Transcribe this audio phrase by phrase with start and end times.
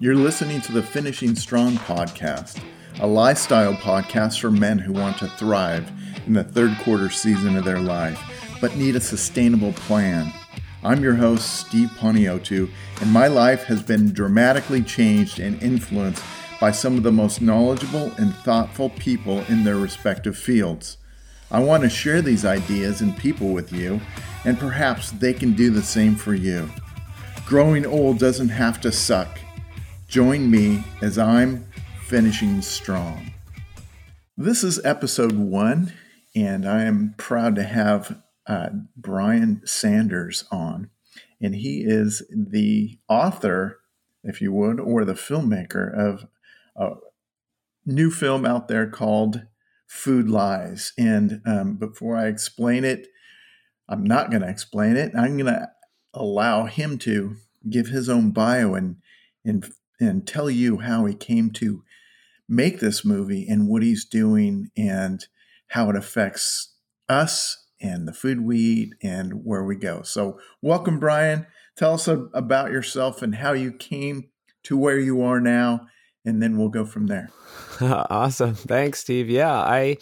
[0.00, 2.60] You're listening to the Finishing Strong podcast,
[2.98, 5.88] a lifestyle podcast for men who want to thrive
[6.26, 8.20] in the third quarter season of their life,
[8.60, 10.32] but need a sustainable plan.
[10.82, 12.68] I'm your host, Steve Poniotu,
[13.00, 16.24] and my life has been dramatically changed and influenced
[16.60, 20.98] by some of the most knowledgeable and thoughtful people in their respective fields.
[21.52, 24.00] I want to share these ideas and people with you,
[24.44, 26.68] and perhaps they can do the same for you.
[27.46, 29.38] Growing old doesn't have to suck.
[30.14, 31.66] Join me as I'm
[32.06, 33.32] finishing strong.
[34.36, 35.92] This is episode one,
[36.36, 40.90] and I am proud to have uh, Brian Sanders on.
[41.42, 43.80] And he is the author,
[44.22, 46.26] if you would, or the filmmaker of
[46.76, 46.90] a
[47.84, 49.42] new film out there called
[49.88, 50.92] Food Lies.
[50.96, 53.08] And um, before I explain it,
[53.88, 55.10] I'm not going to explain it.
[55.18, 55.70] I'm going to
[56.12, 57.34] allow him to
[57.68, 58.98] give his own bio and
[59.44, 59.66] and
[60.00, 61.82] and tell you how he came to
[62.48, 65.26] make this movie and what he's doing and
[65.68, 66.74] how it affects
[67.08, 70.02] us and the food we eat and where we go.
[70.02, 71.46] So, welcome, Brian.
[71.76, 74.30] Tell us about yourself and how you came
[74.64, 75.86] to where you are now,
[76.24, 77.30] and then we'll go from there.
[77.80, 78.54] awesome.
[78.54, 79.28] Thanks, Steve.
[79.28, 79.98] Yeah, I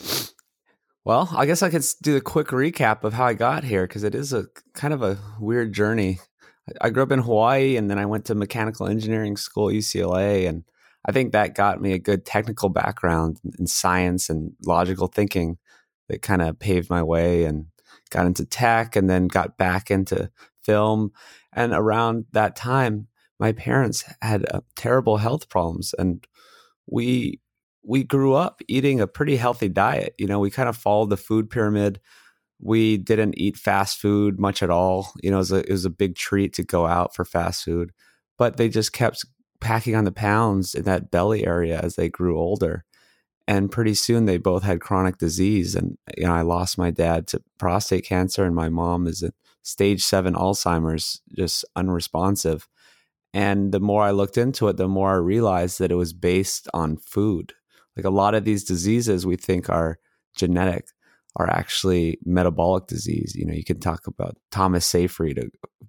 [1.04, 4.04] well, I guess I could do a quick recap of how I got here because
[4.04, 6.20] it is a kind of a weird journey.
[6.80, 10.48] I grew up in Hawaii and then I went to mechanical engineering school UCLA.
[10.48, 10.64] And
[11.04, 15.58] I think that got me a good technical background in science and logical thinking
[16.08, 17.66] that kind of paved my way and
[18.10, 20.30] got into tech and then got back into
[20.62, 21.12] film.
[21.52, 23.08] And around that time,
[23.40, 26.24] my parents had uh, terrible health problems and
[26.86, 27.40] we
[27.84, 30.14] we grew up eating a pretty healthy diet.
[30.16, 32.00] You know, we kind of followed the food pyramid.
[32.62, 35.12] We didn't eat fast food much at all.
[35.22, 37.64] You know, it was, a, it was a big treat to go out for fast
[37.64, 37.92] food,
[38.38, 39.24] but they just kept
[39.60, 42.84] packing on the pounds in that belly area as they grew older.
[43.48, 45.74] And pretty soon they both had chronic disease.
[45.74, 49.34] And, you know, I lost my dad to prostate cancer, and my mom is at
[49.62, 52.68] stage seven Alzheimer's, just unresponsive.
[53.34, 56.68] And the more I looked into it, the more I realized that it was based
[56.72, 57.54] on food
[57.96, 59.98] like a lot of these diseases we think are
[60.36, 60.86] genetic
[61.36, 63.34] are actually metabolic disease.
[63.34, 65.46] You know, you can talk about Thomas Seyfried, a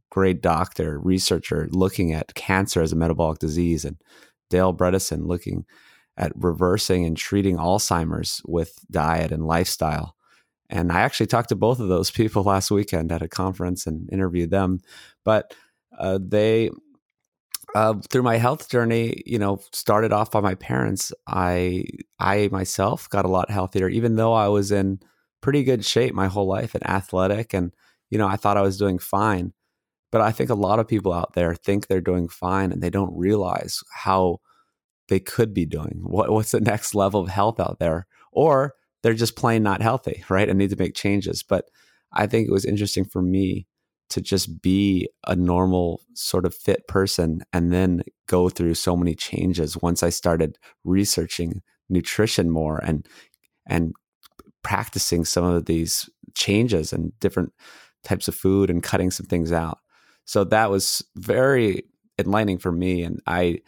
[0.09, 3.97] great doctor, researcher looking at cancer as a metabolic disease, and
[4.49, 5.65] Dale Bredesen looking
[6.15, 10.15] at reversing and treating Alzheimer's with diet and lifestyle.
[10.69, 14.09] And I actually talked to both of those people last weekend at a conference and
[14.11, 14.79] interviewed them.
[15.25, 15.53] But
[15.97, 16.69] uh, they
[17.75, 21.11] uh, through my health journey, you know, started off by my parents.
[21.27, 21.85] I
[22.19, 24.99] I myself got a lot healthier, even though I was in
[25.43, 27.71] pretty good shape my whole life and athletic, and
[28.09, 29.53] you know, I thought I was doing fine.
[30.11, 32.89] But I think a lot of people out there think they're doing fine, and they
[32.89, 34.39] don't realize how
[35.09, 35.99] they could be doing.
[36.03, 38.73] What what's the next level of health out there, or
[39.03, 41.43] they're just plain not healthy, right, and need to make changes.
[41.43, 41.65] But
[42.13, 43.67] I think it was interesting for me
[44.09, 49.15] to just be a normal sort of fit person and then go through so many
[49.15, 53.07] changes once I started researching nutrition more and
[53.65, 53.93] and
[54.63, 57.53] practicing some of these changes and different
[58.03, 59.79] types of food and cutting some things out.
[60.25, 61.83] So that was very
[62.17, 63.59] enlightening for me and I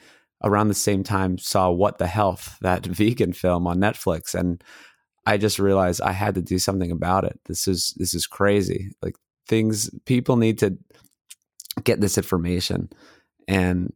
[0.44, 4.64] around the same time saw What the Health, that vegan film on Netflix and
[5.28, 7.40] I just realized I had to do something about it.
[7.46, 8.92] This is this is crazy.
[9.02, 9.16] Like
[9.48, 10.78] things people need to
[11.84, 12.90] get this information
[13.48, 13.94] and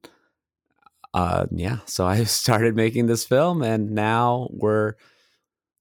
[1.14, 4.94] uh yeah so i started making this film and now we're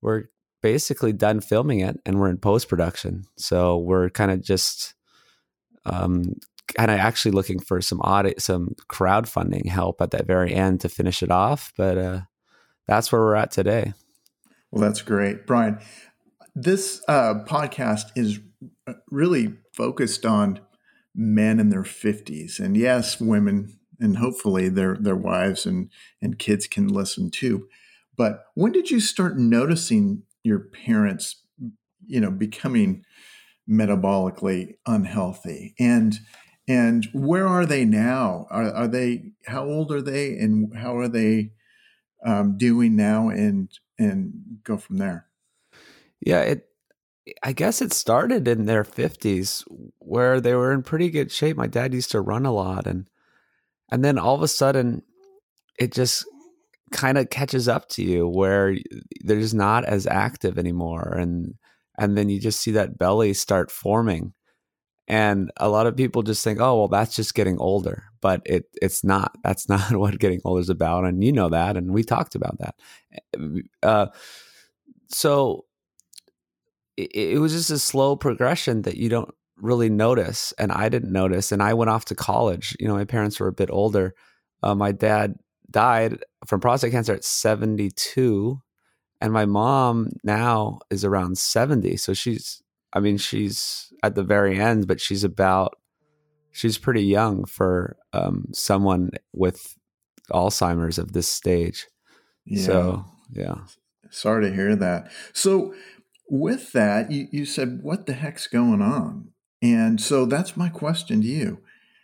[0.00, 0.24] we're
[0.62, 4.94] basically done filming it and we're in post production so we're kind of just
[5.84, 6.34] um
[6.76, 10.88] kind of actually looking for some audit some crowdfunding help at that very end to
[10.88, 12.20] finish it off but uh
[12.86, 13.92] that's where we're at today.
[14.70, 15.46] Well that's great.
[15.46, 15.78] Brian
[16.54, 18.40] this uh podcast is
[18.86, 20.60] uh, really focused on
[21.14, 25.90] men in their 50s and yes women and hopefully their their wives and
[26.20, 27.68] and kids can listen too.
[28.16, 31.42] But when did you start noticing your parents
[32.06, 33.04] you know becoming
[33.68, 35.74] metabolically unhealthy?
[35.78, 36.18] And
[36.66, 38.46] and where are they now?
[38.50, 41.52] Are, are they how old are they and how are they
[42.24, 44.32] um, doing now and and
[44.64, 45.26] go from there?
[46.20, 46.64] Yeah it
[47.42, 49.64] I guess it started in their 50s
[49.98, 51.58] where they were in pretty good shape.
[51.58, 53.06] My dad used to run a lot and
[53.90, 55.02] and then all of a sudden
[55.78, 56.24] it just
[56.90, 58.76] kind of catches up to you where
[59.22, 61.54] they're just not as active anymore and
[61.98, 64.32] and then you just see that belly start forming
[65.08, 68.66] and a lot of people just think, oh, well, that's just getting older, but it
[68.82, 69.34] it's not.
[69.42, 72.58] That's not what getting older is about, and you know that, and we talked about
[72.58, 72.74] that.
[73.82, 74.06] Uh,
[75.08, 75.64] so
[76.98, 81.12] it, it was just a slow progression that you don't really notice, and I didn't
[81.12, 81.52] notice.
[81.52, 82.76] And I went off to college.
[82.78, 84.14] You know, my parents were a bit older.
[84.62, 85.36] Uh, my dad
[85.70, 88.60] died from prostate cancer at seventy two,
[89.20, 91.96] and my mom now is around seventy.
[91.96, 92.62] So she's
[92.92, 95.78] I mean, she's at the very end, but she's about
[96.50, 99.76] she's pretty young for um, someone with
[100.30, 101.86] Alzheimer's of this stage.
[102.44, 102.62] Yeah.
[102.62, 103.58] So yeah.
[104.10, 105.10] Sorry to hear that.
[105.34, 105.74] So
[106.30, 109.32] with that, you, you said, what the heck's going on?
[109.60, 111.60] And so that's my question to you.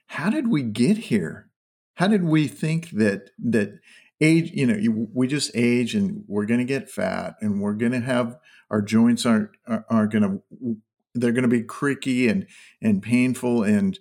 [0.08, 1.48] How did we get here?
[1.94, 3.78] How did we think that that
[4.20, 7.74] age, you know, you, we just age and we're going to get fat and we're
[7.74, 8.36] going to have
[8.70, 10.76] our joints aren't are, going to
[11.14, 12.46] they're going to be creaky and
[12.82, 13.98] and painful and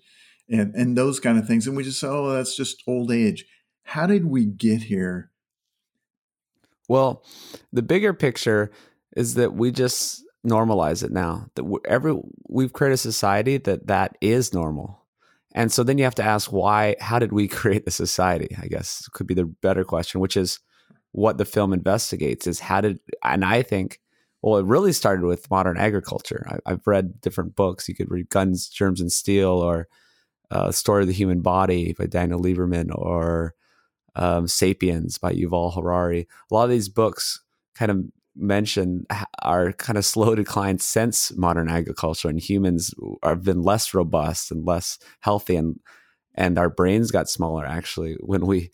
[0.49, 1.67] and and those kind of things.
[1.67, 3.45] And we just say oh that's just old age.
[3.83, 5.31] How did we get here?
[6.87, 7.23] Well
[7.71, 8.71] the bigger picture
[9.15, 12.19] is that we just normalize it now that every
[12.49, 15.02] we've created a society that that is normal
[15.53, 18.67] and so then you have to ask why how did we create the society i
[18.67, 20.59] guess could be the better question which is
[21.11, 23.99] what the film investigates is how did and i think
[24.43, 26.45] well, it really started with modern agriculture.
[26.65, 27.87] I, have read different books.
[27.87, 29.87] You could read Guns, Germs, and Steel, or
[30.51, 33.55] uh, Story of the Human Body by Daniel Lieberman, or
[34.15, 36.27] um, Sapiens by Yuval Harari.
[36.51, 37.41] A lot of these books
[37.73, 38.03] kind of
[38.35, 39.05] mention
[39.41, 42.93] our kind of slow decline since modern agriculture, and humans
[43.23, 45.79] have been less robust and less healthy, and
[46.35, 48.71] and our brains got smaller actually when we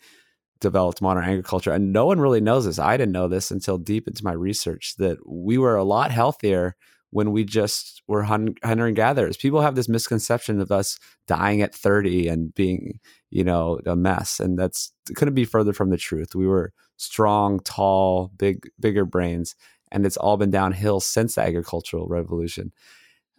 [0.60, 1.72] developed modern agriculture.
[1.72, 2.78] And no one really knows this.
[2.78, 6.76] I didn't know this until deep into my research that we were a lot healthier
[7.10, 9.36] when we just were hunter and gatherers.
[9.36, 14.40] People have this misconception of us dying at 30 and being, you know, a mess.
[14.40, 16.34] And that's couldn't be further from the truth.
[16.34, 19.54] We were strong, tall, big, bigger brains.
[19.92, 22.72] And it's all been downhill since the agricultural revolution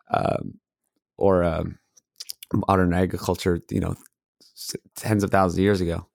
[0.09, 0.55] um,
[1.17, 1.79] or um,
[2.67, 3.95] modern agriculture, you know,
[4.95, 6.07] tens of thousands of years ago.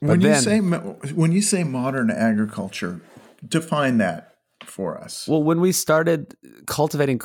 [0.00, 3.00] When you say when you say modern agriculture,
[3.46, 5.28] define that for us.
[5.28, 6.34] Well, when we started
[6.66, 7.20] cultivating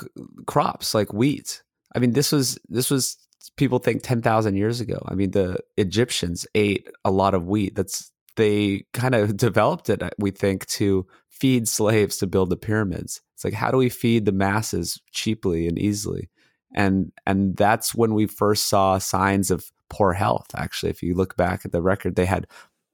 [0.46, 1.64] crops like wheat,
[1.96, 3.18] I mean, this was this was
[3.56, 5.04] people think ten thousand years ago.
[5.08, 7.76] I mean, the Egyptians ate a lot of wheat.
[7.76, 12.58] That's they kind of developed it, uh, we think, to feed slaves to build the
[12.58, 13.22] pyramids.
[13.34, 16.30] It's like how do we feed the masses cheaply and easily?
[16.74, 20.48] And and that's when we first saw signs of poor health.
[20.56, 22.48] Actually, if you look back at the record, they had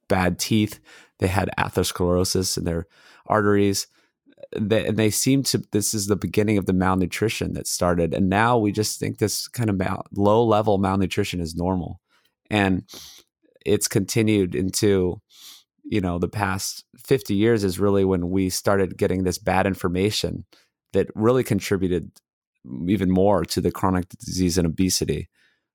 [0.07, 0.79] bad teeth,
[1.19, 2.85] they had atherosclerosis in their
[3.27, 3.87] arteries.
[4.55, 8.13] They, and they seem to this is the beginning of the malnutrition that started.
[8.13, 11.99] And now we just think this kind of mal, low level malnutrition is normal.
[12.49, 12.83] And
[13.65, 15.21] it's continued into
[15.83, 20.45] you know the past 50 years is really when we started getting this bad information
[20.93, 22.11] that really contributed
[22.87, 25.29] even more to the chronic disease and obesity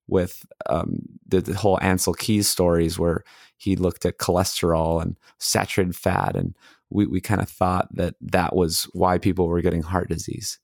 [0.06, 3.22] with um, the, the, whole Ancel Keys stories where
[3.58, 6.56] he looked at cholesterol and saturated fat, and
[6.90, 10.58] we we kind of thought that that was why people were getting heart disease.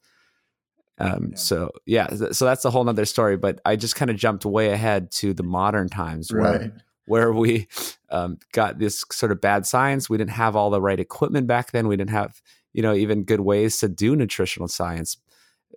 [0.98, 1.36] Um, yeah.
[1.36, 3.36] So yeah, so that's a whole nother story.
[3.36, 6.60] But I just kind of jumped way ahead to the modern times right.
[6.60, 7.68] where where we
[8.10, 10.08] um, got this sort of bad science.
[10.08, 11.88] We didn't have all the right equipment back then.
[11.88, 12.40] We didn't have
[12.74, 15.16] you know even good ways to do nutritional science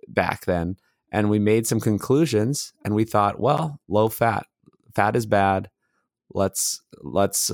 [0.08, 0.76] back then
[1.10, 4.46] and we made some conclusions and we thought well low fat
[4.94, 5.70] fat is bad
[6.32, 7.50] let's let's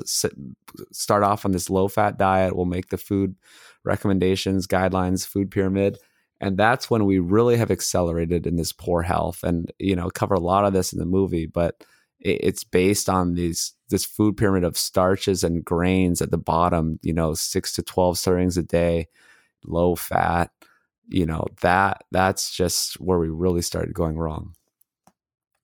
[0.93, 2.57] start off on this low fat diet.
[2.57, 3.37] We'll make the food
[3.85, 5.99] recommendations guidelines food pyramid.
[6.40, 9.43] And that's when we really have accelerated in this poor health.
[9.45, 11.85] And you know cover a lot of this in the movie but
[12.21, 17.12] it's based on these this food pyramid of starches and grains at the bottom you
[17.12, 19.09] know 6 to 12 servings a day
[19.64, 20.50] low fat
[21.09, 24.54] you know that that's just where we really started going wrong.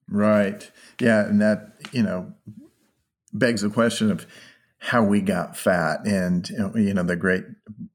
[0.08, 0.70] Right.
[1.00, 2.32] Yeah and that you know
[3.32, 4.26] begs the question of
[4.78, 7.44] how we got fat and you know the great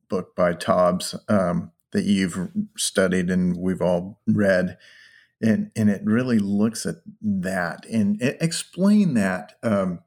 [0.09, 4.77] book by Taubes um, that you've studied and we've all read
[5.41, 9.99] and and it really looks at that and explain that um,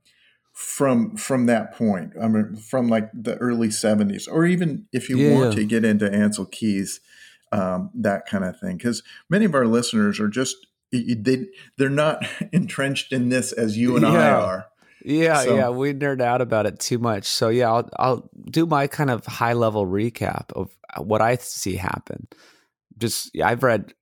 [0.52, 5.16] from from that point i mean from like the early 70s or even if you
[5.18, 5.34] yeah.
[5.34, 7.00] want to get into Ancel Keys
[7.52, 8.76] um, that kind of thing.
[8.76, 10.56] Because many of our listeners are just
[10.90, 14.12] they they're not entrenched in this as you and yeah.
[14.12, 14.66] I are.
[15.08, 15.56] Yeah, so.
[15.56, 17.24] yeah, we nerd out about it too much.
[17.24, 21.76] So yeah, I'll I'll do my kind of high level recap of what I see
[21.76, 22.28] happen.
[22.98, 23.94] Just I've read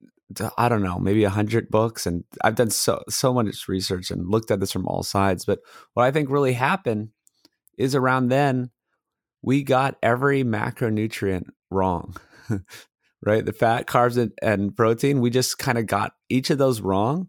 [0.59, 4.29] I don't know, maybe a hundred books, and I've done so so much research and
[4.29, 5.45] looked at this from all sides.
[5.45, 5.61] But
[5.95, 7.11] what I think really happened
[7.79, 8.71] is around then
[9.43, 12.17] we got every macronutrient wrong,
[13.23, 13.47] right?
[13.47, 15.21] The fat, carbs, and, and protein.
[15.21, 17.29] We just kind of got each of those wrong,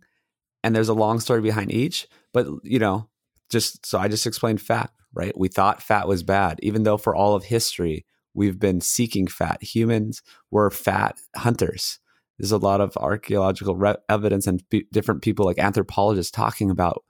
[0.64, 2.08] and there's a long story behind each.
[2.34, 3.08] But you know,
[3.50, 5.38] just so I just explained fat, right?
[5.38, 9.64] We thought fat was bad, even though for all of history we've been seeking fat.
[9.64, 12.00] Humans were fat hunters.
[12.38, 17.04] There's a lot of archaeological re- evidence and p- different people like anthropologists talking about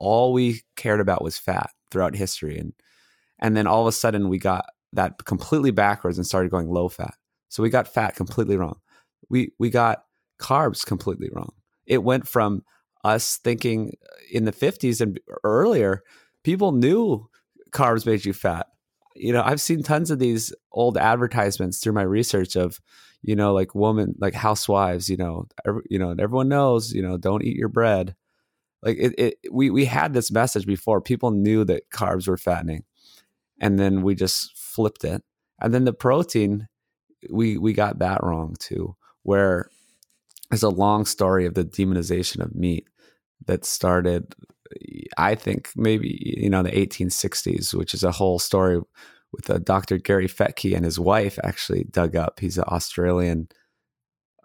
[0.00, 2.58] all we cared about was fat throughout history.
[2.58, 2.72] And
[3.38, 4.64] and then all of a sudden we got
[4.94, 7.14] that completely backwards and started going low fat.
[7.48, 8.80] So we got fat completely wrong.
[9.28, 10.04] We we got
[10.40, 11.52] carbs completely wrong.
[11.86, 12.62] It went from
[13.04, 13.96] us thinking
[14.32, 16.02] in the 50s and earlier
[16.42, 17.28] people knew
[17.70, 18.66] carbs made you fat
[19.14, 22.80] you know i've seen tons of these old advertisements through my research of
[23.24, 27.16] you know, like woman, like housewives, you know, every, you know, everyone knows, you know,
[27.16, 28.14] don't eat your bread.
[28.82, 31.00] Like it, it, we we had this message before.
[31.00, 32.84] People knew that carbs were fattening,
[33.58, 35.22] and then we just flipped it.
[35.58, 36.68] And then the protein,
[37.30, 38.94] we we got that wrong too.
[39.22, 39.70] Where
[40.50, 42.86] there's a long story of the demonization of meat
[43.46, 44.34] that started,
[45.18, 48.80] I think maybe you know the 1860s, which is a whole story
[49.32, 49.98] with uh, Dr.
[49.98, 52.40] Gary Fettke and his wife actually dug up.
[52.40, 53.48] He's an Australian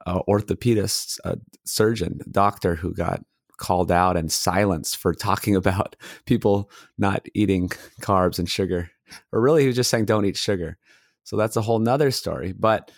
[0.06, 3.22] uh, orthopedist, uh, surgeon, doctor who got
[3.58, 7.70] called out and silenced for talking about people not eating
[8.02, 8.90] carbs and sugar.
[9.32, 10.78] Or really, he was just saying, don't eat sugar.
[11.24, 12.54] So that's a whole nother story.
[12.54, 12.92] But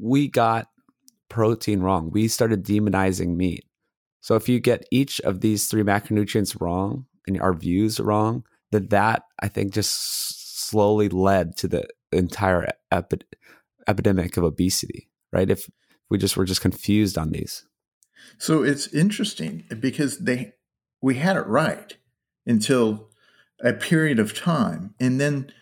[0.00, 0.68] we got
[1.28, 2.10] protein wrong.
[2.10, 3.64] We started demonizing meat.
[4.20, 8.88] So if you get each of these three macronutrients wrong and our views wrong, then
[8.88, 13.26] that I think just slowly led to the entire epi-
[13.88, 15.50] epidemic of obesity, right?
[15.50, 15.68] If
[16.08, 17.64] we just were just confused on these.
[18.38, 20.52] So it's interesting because they
[21.00, 21.96] we had it right
[22.46, 23.08] until
[23.62, 25.52] a period of time and then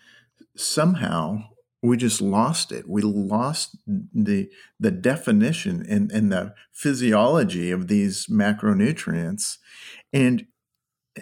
[0.55, 1.43] somehow
[1.81, 2.89] we just lost it.
[2.89, 9.57] We lost the the definition and, and the physiology of these macronutrients.
[10.11, 10.45] And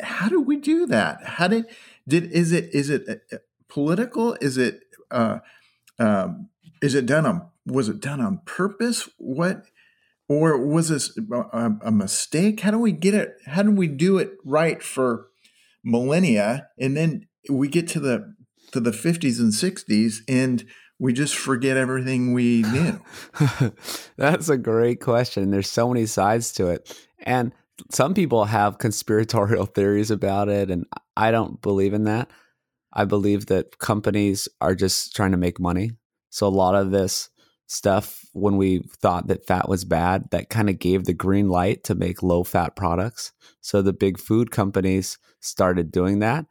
[0.02, 1.24] how do we do that?
[1.24, 1.66] How did
[2.08, 3.08] did is it is it
[3.68, 4.36] political?
[4.42, 5.40] Is it uh,
[6.00, 6.50] um,
[6.82, 9.10] is it done on was it done on purpose?
[9.18, 9.64] What
[10.30, 12.60] or was this a, a, mistake?
[12.60, 13.36] How do we get it?
[13.46, 15.28] How do we do it right for
[15.84, 18.36] millennia, and then we get to the
[18.72, 20.66] to the fifties and sixties, and
[21.00, 23.02] we just forget everything we knew?
[24.18, 25.52] That's a great question.
[25.52, 27.54] There's so many sides to it, and
[27.92, 32.30] some people have conspiratorial theories about it, and I don't believe in that.
[32.94, 35.92] I believe that companies are just trying to make money.
[36.30, 37.30] So a lot of this
[37.68, 41.84] stuff, when we thought that fat was bad, that kind of gave the green light
[41.84, 43.34] to make low fat products.
[43.62, 46.46] So the big food companies started doing that.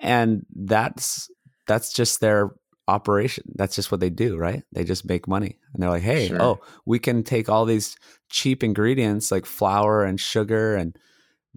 [0.00, 1.30] And that's
[1.66, 2.54] that's just their
[2.86, 3.44] operation.
[3.54, 4.62] That's just what they do, right?
[4.72, 5.58] They just make money.
[5.72, 6.42] And they're like, hey, sure.
[6.42, 7.96] oh, we can take all these
[8.28, 10.96] cheap ingredients like flour and sugar and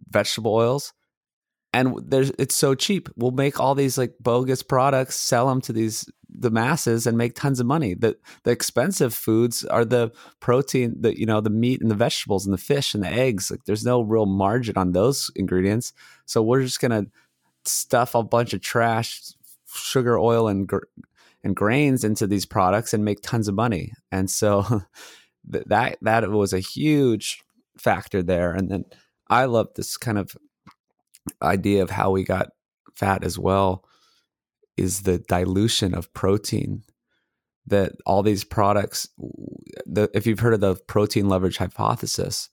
[0.10, 0.94] vegetable oils
[1.74, 3.10] and there's it's so cheap.
[3.16, 7.36] We'll make all these like bogus products, sell them to these the masses, and make
[7.36, 7.94] tons of money.
[7.94, 12.46] The the expensive foods are the protein, the you know the meat and the vegetables
[12.46, 13.52] and the fish and the eggs.
[13.52, 15.94] Like there's no real margin on those ingredients,
[16.26, 17.06] so we're just gonna
[17.66, 19.22] stuff a bunch of trash,
[19.74, 20.86] sugar, oil, and gr-
[21.44, 23.94] and grains into these products and make tons of money.
[24.12, 24.84] And so
[25.48, 27.42] that that was a huge
[27.78, 28.52] factor there.
[28.52, 28.86] And then
[29.30, 30.36] I love this kind of
[31.42, 32.50] idea of how we got
[32.96, 33.84] fat as well
[34.76, 36.84] is the dilution of protein
[37.66, 39.10] that all these products
[39.86, 42.50] the, if you've heard of the protein leverage hypothesis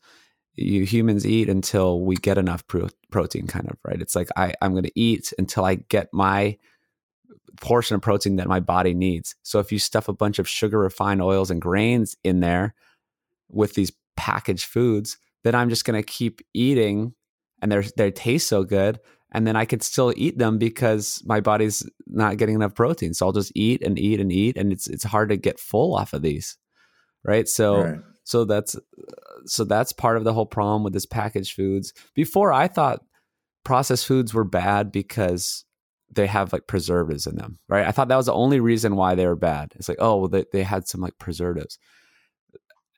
[0.54, 4.54] you humans eat until we get enough pro- protein kind of right it's like I,
[4.60, 6.58] i'm going to eat until i get my
[7.60, 10.78] portion of protein that my body needs so if you stuff a bunch of sugar
[10.78, 12.74] refined oils and grains in there
[13.48, 17.14] with these packaged foods then i'm just going to keep eating
[17.62, 18.98] and they they taste so good
[19.34, 23.12] and then I could still eat them because my body's not getting enough protein.
[23.14, 25.94] So I'll just eat and eat and eat, and it's it's hard to get full
[25.96, 26.56] off of these,
[27.24, 27.48] right?
[27.48, 27.98] So right.
[28.22, 28.76] so that's
[29.44, 31.92] so that's part of the whole problem with this packaged foods.
[32.14, 33.04] Before I thought
[33.64, 35.64] processed foods were bad because
[36.14, 37.86] they have like preservatives in them, right?
[37.86, 39.72] I thought that was the only reason why they were bad.
[39.76, 41.78] It's like oh, well, they they had some like preservatives.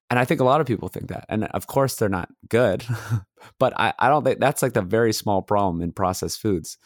[0.09, 1.27] And I think a lot of people think that.
[1.29, 2.85] And of course, they're not good,
[3.59, 6.79] but I, I don't think that's like the very small problem in processed foods.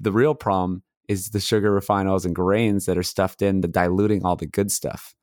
[0.00, 3.68] The real problem is the sugar, refined oils, and grains that are stuffed in, the
[3.68, 5.14] diluting all the good stuff,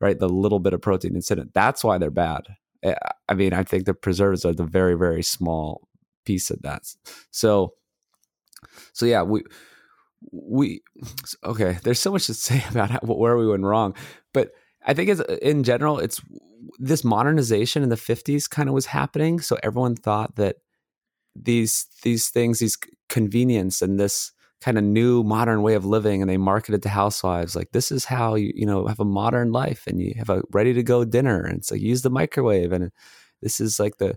[0.00, 0.18] right?
[0.18, 1.54] The little bit of protein that's in it.
[1.54, 2.42] That's why they're bad.
[2.82, 2.94] Eh,
[3.28, 5.86] I mean, I think the preservatives are the very, very small
[6.24, 6.82] piece of that.
[7.30, 7.74] So,
[8.92, 9.44] so yeah, we
[10.32, 10.82] we
[11.44, 11.78] okay.
[11.82, 13.94] There's so much to say about how, where we went wrong,
[14.32, 14.52] but
[14.86, 16.20] I think it's in general, it's
[16.78, 19.40] this modernization in the 50s kind of was happening.
[19.40, 20.56] So everyone thought that
[21.34, 26.30] these these things, these convenience and this kind of new modern way of living, and
[26.30, 29.86] they marketed to housewives like this is how you you know have a modern life
[29.86, 32.90] and you have a ready to go dinner, and it's like use the microwave, and
[33.42, 34.14] this is like the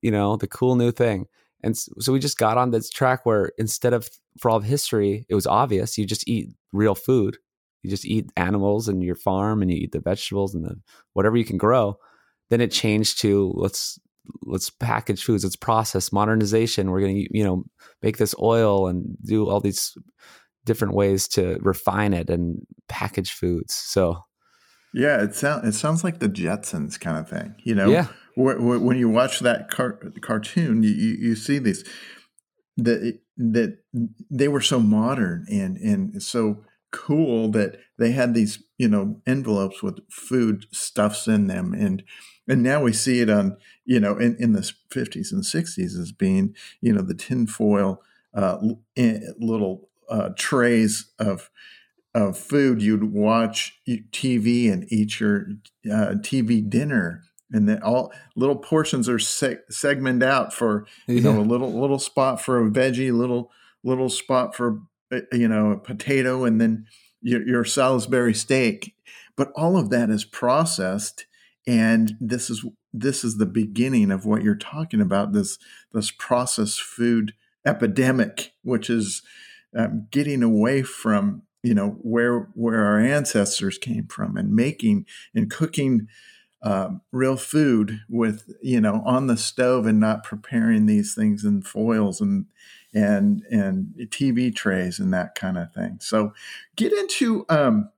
[0.00, 1.26] you know the cool new thing.
[1.62, 5.26] And so we just got on this track where instead of for all of history,
[5.28, 7.38] it was obvious you just eat real food.
[7.82, 10.76] You just eat animals and your farm and you eat the vegetables and the
[11.12, 11.96] whatever you can grow.
[12.50, 13.98] Then it changed to let's
[14.42, 16.90] let's package foods let's process modernization.
[16.90, 17.64] We're going to you know
[18.02, 19.96] make this oil and do all these
[20.64, 23.74] different ways to refine it and package foods.
[23.74, 24.18] So
[24.94, 27.88] yeah it sounds it sounds like the jetsons kind of thing you know?
[27.88, 31.84] Yeah when you watch that car- cartoon you, you, see these
[32.76, 33.78] that that
[34.30, 39.82] they were so modern and and so cool that they had these you know envelopes
[39.82, 41.74] with food stuffs in them.
[41.74, 42.04] And
[42.46, 46.12] and now we see it on you know in, in the 50s and 60s as
[46.12, 48.00] being you know the tinfoil
[48.34, 48.58] uh,
[48.96, 51.50] little uh, trays of
[52.14, 55.46] of food you'd watch TV and eat your
[55.86, 57.22] uh, TV dinner
[57.52, 61.22] and then all little portions are seg- segmented out for you yeah.
[61.22, 63.50] know a little little spot for a veggie little
[63.84, 64.80] little spot for
[65.12, 66.86] uh, you know, a potato and then
[67.20, 68.94] your, your Salisbury steak.
[69.36, 71.26] But all of that is processed,
[71.66, 75.58] and this is this is the beginning of what you're talking about this
[75.92, 77.34] this processed food
[77.66, 79.22] epidemic, which is
[79.76, 85.50] um, getting away from you know where where our ancestors came from and making and
[85.50, 86.08] cooking
[86.62, 91.62] um, real food with you know on the stove and not preparing these things in
[91.62, 92.46] foils and
[92.94, 95.98] and and TV trays and that kind of thing.
[96.00, 96.32] So
[96.76, 97.90] get into um,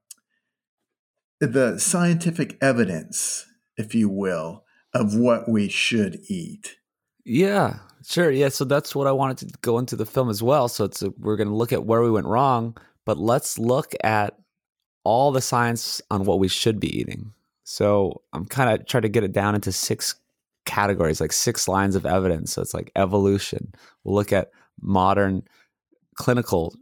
[1.41, 3.47] the scientific evidence,
[3.77, 6.77] if you will, of what we should eat.
[7.25, 8.31] Yeah, sure.
[8.31, 10.69] Yeah, so that's what I wanted to go into the film as well.
[10.69, 13.93] So it's a, we're going to look at where we went wrong, but let's look
[14.03, 14.39] at
[15.05, 17.34] all the science on what we should be eating.
[17.65, 20.15] So I'm kind of trying to get it down into six
[20.67, 22.53] categories, like six lines of evidence.
[22.53, 23.73] So it's like evolution.
[24.05, 24.51] We'll look at
[24.81, 25.43] modern
[26.15, 26.75] clinical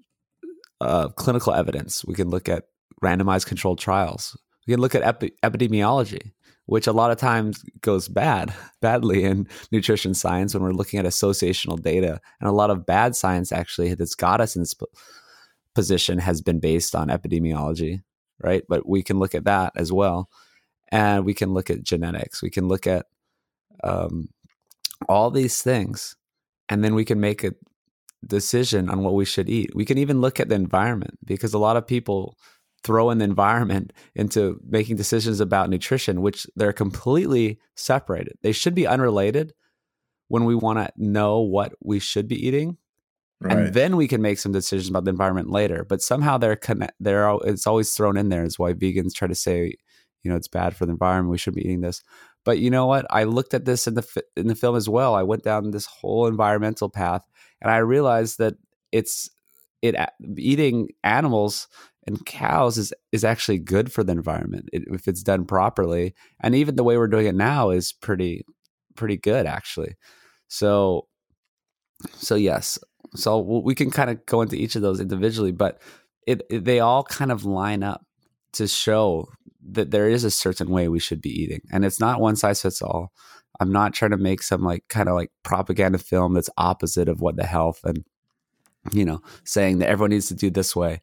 [0.81, 2.05] uh, clinical evidence.
[2.05, 2.65] We can look at
[3.03, 4.37] randomized controlled trials.
[4.67, 6.33] We can look at epi- epidemiology,
[6.67, 11.07] which a lot of times goes bad, badly in nutrition science when we're looking at
[11.07, 12.21] associational data.
[12.41, 14.75] And a lot of bad science actually that's got us in this
[15.77, 18.03] position has been based on epidemiology,
[18.43, 18.65] right?
[18.69, 20.29] But we can look at that as well
[20.93, 22.43] and we can look at genetics.
[22.43, 23.07] We can look at
[23.83, 24.29] um,
[25.09, 26.15] all these things,
[26.69, 27.55] and then we can make a
[28.25, 29.75] decision on what we should eat.
[29.75, 32.37] We can even look at the environment because a lot of people
[32.85, 38.35] throw in the environment into making decisions about nutrition, which they're completely separated.
[38.43, 39.55] They should be unrelated
[40.29, 42.77] when we want to know what we should be eating.
[43.41, 43.57] Right.
[43.57, 45.85] And then we can make some decisions about the environment later.
[45.89, 46.95] But somehow they're connect.
[47.01, 48.45] They're it's always thrown in there.
[48.45, 49.75] Is why vegans try to say
[50.23, 52.03] you know it's bad for the environment we shouldn't be eating this.
[52.45, 53.07] But you know what?
[53.11, 55.15] I looked at this in the in the film as well.
[55.15, 57.23] I went down this whole environmental path
[57.63, 58.55] and i realized that
[58.91, 59.31] it's
[59.81, 59.97] it
[60.37, 61.69] eating animals
[62.07, 66.15] and cows is is actually good for the environment if it's done properly.
[66.41, 68.45] And even the way we're doing it now is pretty
[68.97, 69.95] pretty good actually.
[70.49, 71.09] So
[72.13, 72.79] so yes.
[73.15, 75.81] So we can kind of go into each of those individually but
[76.27, 78.05] it, it they all kind of line up
[78.55, 79.29] to show
[79.71, 82.63] that there is a certain way we should be eating and it's not one size
[82.63, 83.13] fits all.
[83.61, 87.21] I'm not trying to make some like kind of like propaganda film that's opposite of
[87.21, 88.05] what the health and
[88.93, 91.03] you know saying that everyone needs to do this way.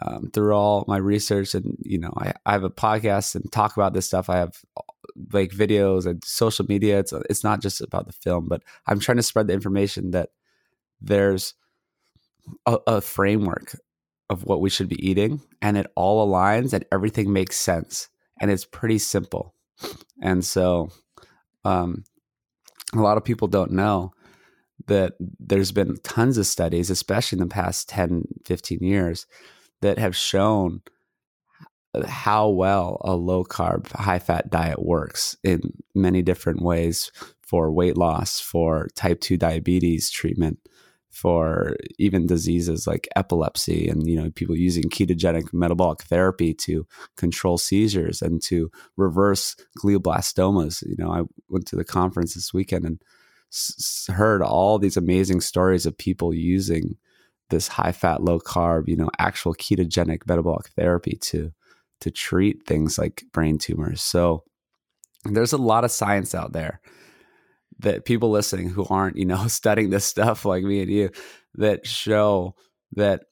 [0.00, 3.76] Um, through all my research and you know I, I have a podcast and talk
[3.76, 4.30] about this stuff.
[4.30, 4.56] I have
[5.32, 6.98] like videos and social media.
[6.98, 10.30] It's, it's not just about the film but i'm trying to spread the information that
[11.02, 11.54] there's
[12.66, 13.76] a, a framework
[14.30, 18.08] of what we should be eating and it all aligns and everything makes sense
[18.40, 19.54] and it's pretty simple.
[20.20, 20.90] And so
[21.64, 22.04] um,
[22.94, 24.12] a lot of people don't know
[24.86, 29.26] that there's been tons of studies especially in the past 10 15 years
[29.80, 30.82] that have shown
[32.06, 35.60] how well a low carb high fat diet works in
[35.94, 40.58] many different ways for weight loss for type 2 diabetes treatment
[41.12, 47.58] for even diseases like epilepsy and you know people using ketogenic metabolic therapy to control
[47.58, 50.82] seizures and to reverse glioblastomas.
[50.86, 53.02] You know i went to the conference this weekend and
[53.52, 56.96] s- heard all these amazing stories of people using
[57.50, 61.52] this high fat low carb you know actual ketogenic metabolic therapy to
[62.02, 64.02] to treat things like brain tumors.
[64.02, 64.42] So
[65.24, 66.80] there's a lot of science out there
[67.82, 71.10] that people listening who aren't, you know, studying this stuff like me and you
[71.54, 72.54] that show
[72.92, 73.24] that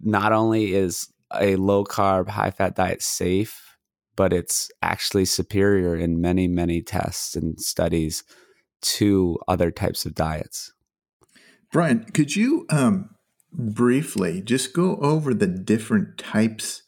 [0.00, 3.76] not only is a low carb, high fat diet safe,
[4.16, 8.24] but it's actually superior in many, many tests and studies
[8.82, 10.72] to other types of diets.
[11.72, 13.10] Brian, could you um,
[13.52, 16.82] briefly just go over the different types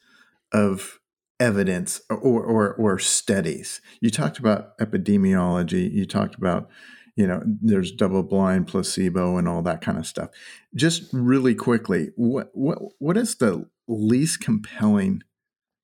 [0.52, 0.98] of
[1.40, 3.80] evidence or, or, or studies.
[4.00, 5.90] You talked about epidemiology.
[5.92, 6.68] You talked about,
[7.16, 10.30] you know, there's double blind placebo and all that kind of stuff.
[10.74, 15.22] Just really quickly, what what what is the least compelling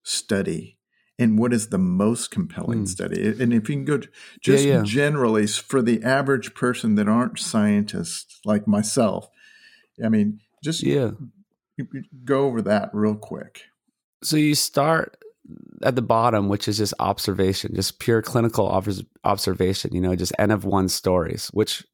[0.03, 0.79] study
[1.19, 2.89] and what is the most compelling mm.
[2.89, 3.29] study?
[3.29, 4.01] And if you can go
[4.41, 4.83] just yeah, yeah.
[4.85, 9.29] generally for the average person that aren't scientists like myself,
[10.05, 11.11] I mean, just yeah,
[12.25, 13.63] go over that real quick.
[14.23, 15.17] So you start
[15.83, 18.67] at the bottom, which is just observation, just pure clinical
[19.25, 21.85] observation, you know, just N of one stories, which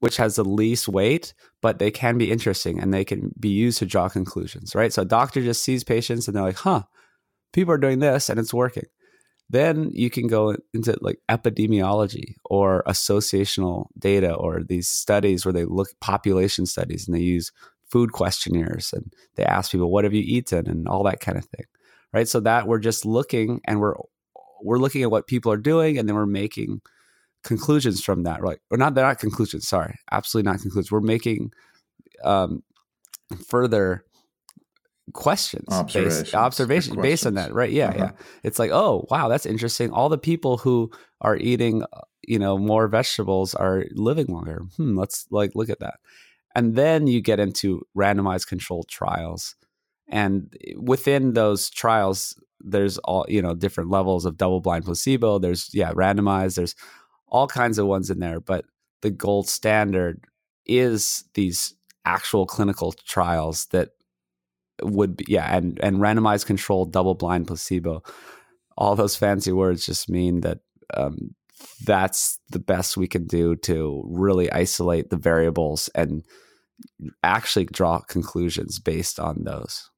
[0.00, 3.78] which has the least weight, but they can be interesting and they can be used
[3.78, 4.92] to draw conclusions, right?
[4.92, 6.82] So a doctor just sees patients and they're like, huh,
[7.54, 8.84] people are doing this and it's working.
[9.48, 15.64] Then you can go into like epidemiology or associational data or these studies where they
[15.64, 17.50] look population studies and they use
[17.90, 21.46] food questionnaires and they ask people, what have you eaten and all that kind of
[21.46, 21.64] thing
[22.14, 22.28] right?
[22.28, 23.94] So that we're just looking and we're
[24.62, 26.80] we're looking at what people are doing and then we're making
[27.42, 28.58] conclusions from that, right?
[28.70, 29.98] Or not they're not conclusions, sorry.
[30.10, 30.90] Absolutely not conclusions.
[30.90, 31.52] We're making
[32.22, 32.62] um,
[33.46, 34.04] further
[35.12, 37.98] questions observations, based, observation based on that right yeah uh-huh.
[37.98, 38.10] yeah
[38.42, 42.56] it's like oh wow that's interesting all the people who are eating uh, you know
[42.56, 45.96] more vegetables are living longer hmm let's like look at that
[46.54, 49.56] and then you get into randomized controlled trials
[50.08, 55.70] and within those trials there's all you know different levels of double blind placebo there's
[55.74, 56.74] yeah randomized there's
[57.28, 58.64] all kinds of ones in there but
[59.02, 60.24] the gold standard
[60.66, 63.90] is these actual clinical trials that
[64.82, 68.02] would be yeah and and randomized controlled double blind placebo.
[68.76, 70.58] All those fancy words just mean that
[70.94, 71.34] um,
[71.86, 76.24] that's the best we can do to really isolate the variables and
[77.22, 79.90] actually draw conclusions based on those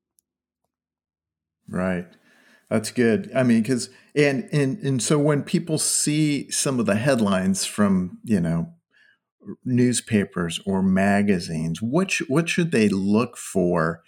[1.68, 2.06] Right.
[2.70, 3.30] That's good.
[3.34, 8.18] I mean, because and and and so when people see some of the headlines from
[8.24, 8.72] you know
[9.64, 14.02] newspapers or magazines, what sh- what should they look for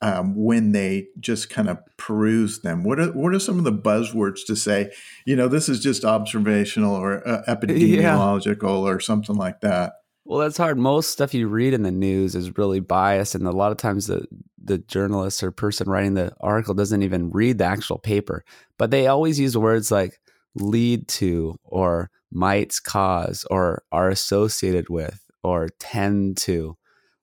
[0.00, 2.82] um, when they just kind of peruse them?
[2.82, 4.90] What are what are some of the buzzwords to say?
[5.24, 8.90] You know, this is just observational or uh, epidemiological yeah.
[8.90, 9.92] or something like that.
[10.24, 10.78] Well, that's hard.
[10.78, 14.06] Most stuff you read in the news is really biased, and a lot of times
[14.06, 14.24] the
[14.64, 18.44] the journalist or person writing the article doesn't even read the actual paper.
[18.78, 20.20] But they always use words like
[20.54, 26.76] lead to, or might cause, or are associated with, or tend to.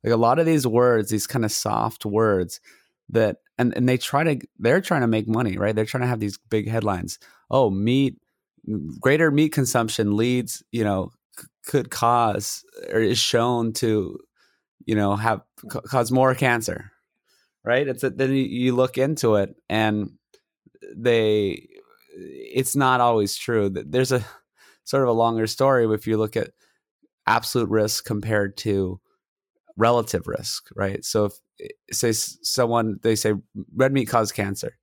[0.04, 2.60] Like a lot of these words, these kind of soft words
[3.10, 5.74] that, and and they try to, they're trying to make money, right?
[5.76, 7.18] They're trying to have these big headlines.
[7.50, 8.18] Oh, meat,
[9.00, 11.12] greater meat consumption leads, you know,
[11.70, 14.18] could cause or is shown to
[14.86, 15.42] you know have
[15.90, 16.92] cause more cancer
[17.64, 17.88] right?
[17.88, 20.12] It's a, then you look into it and
[20.96, 21.68] they
[22.12, 23.70] it's not always true.
[23.70, 24.26] There's a
[24.84, 26.52] sort of a longer story if you look at
[27.28, 29.00] absolute risk compared to
[29.78, 31.04] relative risk right?
[31.06, 31.34] So if
[31.92, 33.34] say someone they say
[33.76, 34.78] red meat causes cancer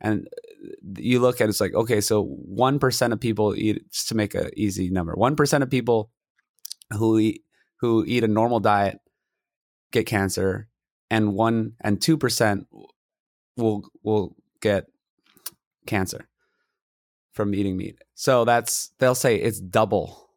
[0.00, 0.28] and
[0.64, 2.24] uh, you look at it, it's like okay so
[2.56, 6.10] 1% of people eat just to make an easy number 1% of people
[6.92, 7.44] who eat
[7.80, 8.98] who eat a normal diet
[9.92, 10.68] get cancer,
[11.10, 12.66] and one and two percent
[13.56, 14.86] will will get
[15.86, 16.28] cancer
[17.32, 17.96] from eating meat.
[18.14, 20.30] So that's they'll say it's double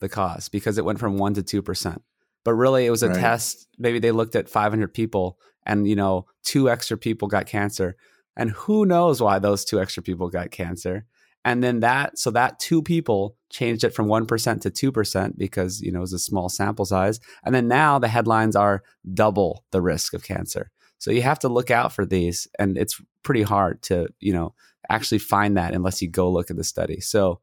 [0.00, 2.02] the cause because it went from one to two percent.
[2.44, 3.18] But really, it was a right.
[3.18, 3.66] test.
[3.78, 7.96] Maybe they looked at 500 people, and you know, two extra people got cancer,
[8.36, 11.06] and who knows why those two extra people got cancer?
[11.44, 15.92] and then that so that two people changed it from 1% to 2% because you
[15.92, 19.80] know it was a small sample size and then now the headlines are double the
[19.80, 23.80] risk of cancer so you have to look out for these and it's pretty hard
[23.82, 24.54] to you know
[24.90, 27.40] actually find that unless you go look at the study so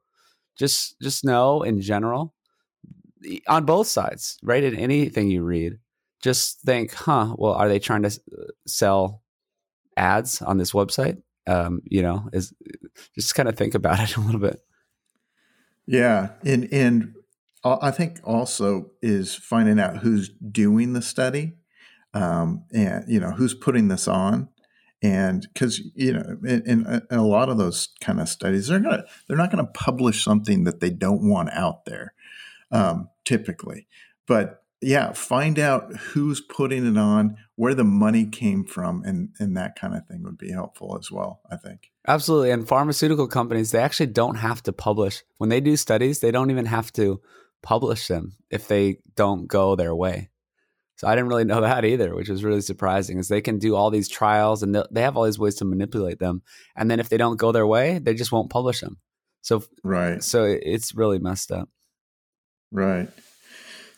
[0.57, 2.33] just just know in general
[3.47, 5.79] on both sides right in anything you read
[6.21, 8.19] just think, huh, well, are they trying to
[8.67, 9.23] sell
[9.97, 11.21] ads on this website?
[11.47, 12.53] Um, you know, is
[13.15, 14.61] just kind of think about it a little bit.
[15.91, 17.15] Yeah, and and
[17.65, 21.55] I think also is finding out who's doing the study,
[22.13, 24.47] um, and you know who's putting this on,
[25.03, 29.03] and because you know, in, in, a lot of those kind of studies, they're gonna
[29.27, 32.13] they're not to publish something that they don't want out there,
[32.71, 33.85] um, typically.
[34.27, 39.57] But yeah, find out who's putting it on, where the money came from, and and
[39.57, 41.41] that kind of thing would be helpful as well.
[41.51, 42.51] I think absolutely.
[42.51, 46.19] And pharmaceutical companies, they actually don't have to publish when they do studies.
[46.19, 47.21] They don't even have to
[47.61, 50.29] publish them if they don't go their way.
[51.01, 53.17] So I didn't really know that either, which was really surprising.
[53.17, 56.19] Is they can do all these trials and they have all these ways to manipulate
[56.19, 56.43] them,
[56.75, 58.99] and then if they don't go their way, they just won't publish them.
[59.41, 61.69] So right, so it's really messed up.
[62.71, 63.09] Right.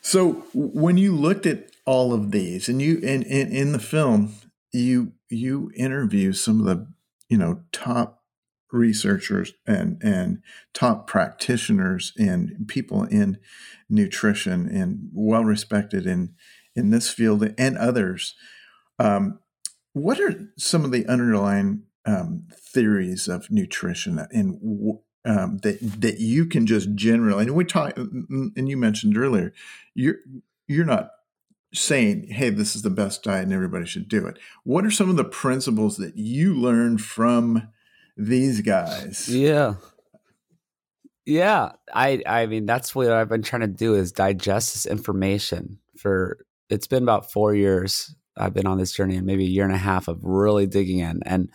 [0.00, 4.34] So when you looked at all of these, and you and in, in the film,
[4.72, 6.86] you you interview some of the
[7.28, 8.22] you know top
[8.72, 13.38] researchers and and top practitioners and people in
[13.88, 16.34] nutrition and well respected in
[16.74, 18.34] in this field and others.
[18.98, 19.38] Um,
[19.92, 26.46] what are some of the underlying um, theories of nutrition and um, that that you
[26.46, 29.54] can just generally and we talk and you mentioned earlier
[29.94, 30.16] you're
[30.66, 31.10] you're not
[31.74, 34.38] saying hey this is the best diet and everybody should do it.
[34.62, 37.68] What are some of the principles that you learned from
[38.16, 39.28] these guys?
[39.28, 39.74] Yeah.
[41.26, 45.78] Yeah i i mean that's what i've been trying to do is digest this information
[45.96, 49.64] for it's been about four years i've been on this journey and maybe a year
[49.64, 51.48] and a half of really digging in and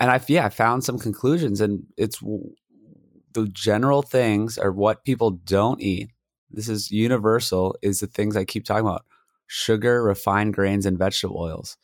[0.00, 5.30] and I yeah I found some conclusions, and it's the general things are what people
[5.30, 6.10] don't eat.
[6.50, 9.04] This is universal, is the things I keep talking about
[9.48, 11.76] sugar, refined grains, and vegetable oils.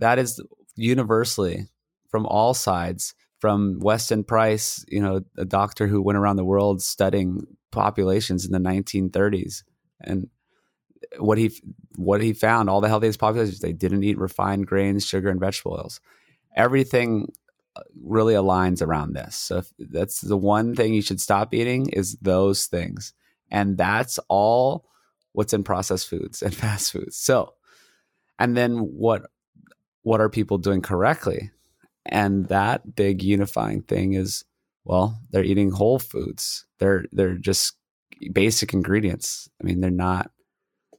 [0.00, 0.42] That is
[0.74, 1.68] universally
[2.08, 6.82] from all sides, from Weston Price, you know, a doctor who went around the world
[6.82, 9.62] studying populations in the 1930s.
[10.00, 10.28] And
[11.18, 11.52] what he
[11.96, 15.74] what he found, all the healthiest populations, they didn't eat refined grains, sugar, and vegetable
[15.74, 16.00] oils.
[16.56, 17.32] Everything
[17.76, 19.36] uh, really aligns around this.
[19.36, 23.12] So that's the one thing you should stop eating is those things.
[23.50, 24.86] And that's all
[25.34, 27.16] what's in processed foods and fast foods.
[27.16, 27.52] So,
[28.38, 29.26] and then what
[30.02, 31.50] what are people doing correctly?
[32.06, 34.44] And that big unifying thing is
[34.84, 36.66] well, they're eating whole foods.
[36.78, 37.74] They're they're just
[38.32, 39.48] basic ingredients.
[39.60, 40.30] I mean, they're not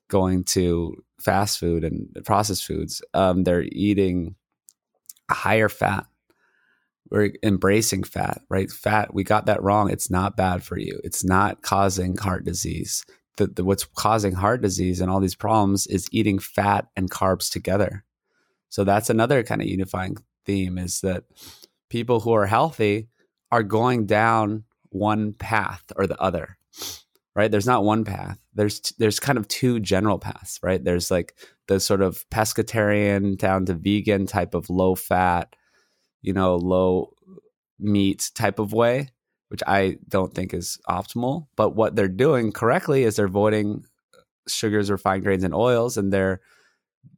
[0.08, 3.02] going to fast food and processed foods.
[3.14, 4.36] Um, they're eating
[5.30, 6.06] higher fat
[7.10, 8.72] we're embracing fat, right?
[8.72, 9.92] Fat, we got that wrong.
[9.92, 11.00] It's not bad for you.
[11.04, 13.06] It's not causing heart disease.
[13.38, 18.04] The, what's causing heart disease and all these problems is eating fat and carbs together.
[18.70, 21.24] So that's another kind of unifying theme is that
[21.90, 23.10] people who are healthy
[23.52, 26.58] are going down one path or the other.
[27.36, 27.52] Right?
[27.52, 28.40] There's not one path.
[28.54, 30.82] There's there's kind of two general paths, right?
[30.82, 31.36] There's like
[31.68, 35.54] the sort of pescatarian down to vegan type of low fat
[36.26, 37.14] you know, low
[37.78, 39.10] meat type of way,
[39.50, 41.48] which I don't think is optimal.
[41.56, 46.12] But what they're doing correctly is they're avoiding uh, sugars, refined grains, and oils, and
[46.12, 46.42] they're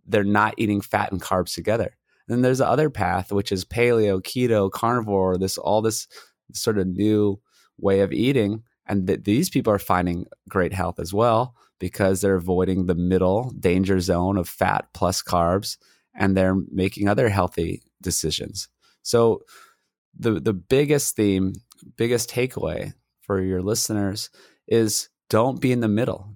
[0.06, 1.96] they're not eating fat and carbs together.
[2.28, 6.08] And then there's the other path, which is paleo, keto, carnivore, this all this
[6.54, 7.40] sort of new
[7.78, 8.64] way of eating.
[8.86, 13.54] And th- these people are finding great health as well because they're avoiding the middle
[13.60, 15.78] danger zone of fat plus carbs
[16.16, 18.68] and they're making other healthy decisions.
[19.04, 19.44] So
[20.18, 21.54] the the biggest theme,
[21.98, 24.30] biggest takeaway for your listeners
[24.68, 26.36] is don't be in the middle.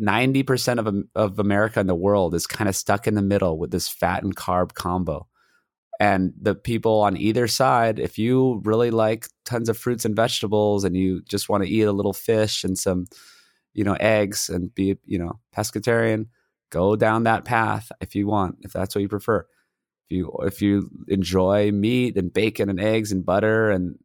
[0.00, 3.70] 90% of, of America and the world is kind of stuck in the middle with
[3.70, 5.26] this fat and carb combo.
[6.00, 10.84] And the people on either side, if you really like tons of fruits and vegetables
[10.84, 13.06] and you just want to eat a little fish and some,
[13.72, 16.26] you know, eggs and be, you know, pescatarian,
[16.70, 19.46] go down that path if you want, if that's what you prefer
[20.08, 23.96] If you if you enjoy meat and bacon and eggs and butter and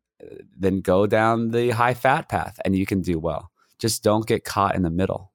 [0.58, 3.52] then go down the high fat path and you can do well.
[3.80, 5.32] Just don't get caught in the middle.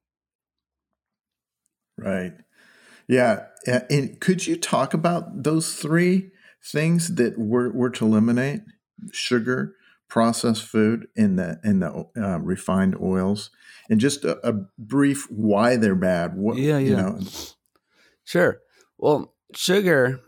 [1.97, 2.33] Right.
[3.07, 3.45] Yeah.
[3.89, 6.31] And could you talk about those three
[6.63, 8.61] things that we're, we're to eliminate?
[9.11, 9.75] Sugar,
[10.09, 13.49] processed food, and the and the uh, refined oils,
[13.89, 16.37] and just a, a, brief why they're bad.
[16.37, 16.89] What, yeah, yeah.
[16.89, 17.19] You know?
[18.23, 18.59] Sure.
[18.97, 20.21] Well, sugar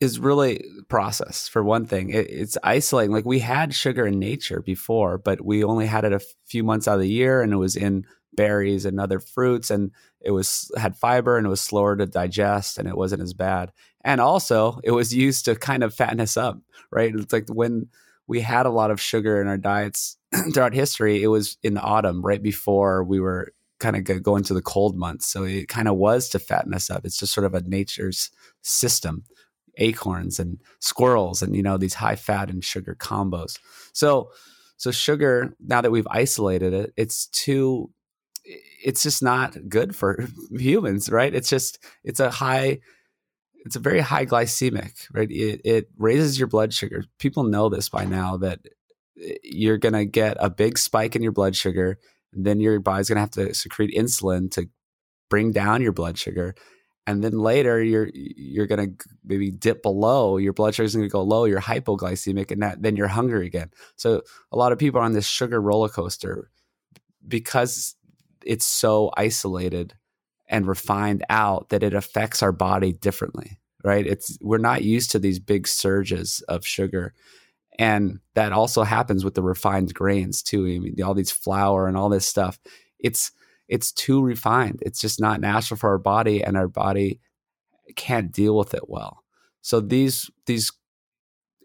[0.00, 2.10] is really process for one thing.
[2.10, 3.12] It, it's isolating.
[3.12, 6.88] Like we had sugar in nature before, but we only had it a few months
[6.88, 10.70] out of the year, and it was in berries and other fruits, and it was
[10.76, 13.72] had fiber and it was slower to digest, and it wasn't as bad.
[14.02, 16.58] And also, it was used to kind of fatten us up,
[16.90, 17.14] right?
[17.14, 17.88] It's like when
[18.26, 20.16] we had a lot of sugar in our diets
[20.54, 24.54] throughout history, it was in the autumn, right before we were kind of going to
[24.54, 25.26] the cold months.
[25.26, 27.04] So it kind of was to fatten us up.
[27.04, 28.30] It's just sort of a nature's
[28.62, 29.24] system
[29.80, 33.58] acorns and squirrels and you know these high fat and sugar combos.
[33.92, 34.30] So
[34.76, 37.90] so sugar now that we've isolated it it's too
[38.44, 41.34] it's just not good for humans right?
[41.34, 42.80] It's just it's a high
[43.64, 45.30] it's a very high glycemic right?
[45.30, 47.04] It, it raises your blood sugar.
[47.18, 48.60] People know this by now that
[49.20, 51.98] eh, you're going to get a big spike in your blood sugar
[52.32, 54.68] then your body's going to have to secrete insulin to
[55.28, 56.54] bring down your blood sugar
[57.10, 58.88] and then later you're you're gonna
[59.24, 62.96] maybe dip below your blood sugar is gonna go low you're hypoglycemic and that, then
[62.96, 63.70] you're hungry again.
[63.96, 66.50] So a lot of people are on this sugar roller coaster
[67.26, 67.96] because
[68.44, 69.94] it's so isolated
[70.48, 74.06] and refined out that it affects our body differently right?
[74.06, 77.14] It's we're not used to these big surges of sugar.
[77.78, 81.96] And that also happens with the refined grains too I mean, all these flour and
[81.96, 82.58] all this stuff.
[82.98, 83.32] It's
[83.70, 84.82] it's too refined.
[84.82, 87.20] It's just not natural for our body, and our body
[87.94, 89.22] can't deal with it well.
[89.62, 90.72] So these these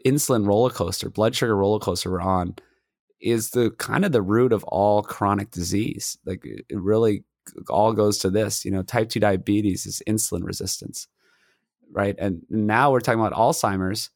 [0.05, 2.55] insulin roller coaster, blood sugar roller coaster we're on,
[3.19, 6.17] is the kind of the root of all chronic disease.
[6.25, 7.23] Like it really
[7.69, 8.63] all goes to this.
[8.63, 11.07] You know, type two diabetes is insulin resistance,
[11.91, 12.15] right?
[12.19, 14.11] And now we're talking about Alzheimer's.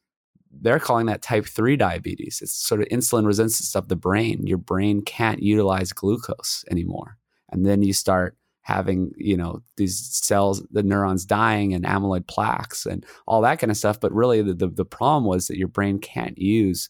[0.51, 2.39] They're calling that type 3 diabetes.
[2.41, 4.47] It's sort of insulin resistance of the brain.
[4.47, 7.19] Your brain can't utilize glucose anymore
[7.51, 12.85] and then you start having you know these cells the neurons dying and amyloid plaques
[12.85, 13.99] and all that kind of stuff.
[13.99, 16.89] But really the, the, the problem was that your brain can't use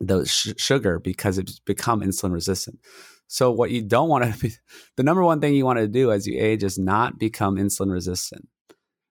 [0.00, 2.78] the sh- sugar because it's become insulin resistant.
[3.26, 4.52] So what you don't want to be
[4.96, 7.92] the number one thing you want to do as you age is not become insulin
[7.92, 8.48] resistant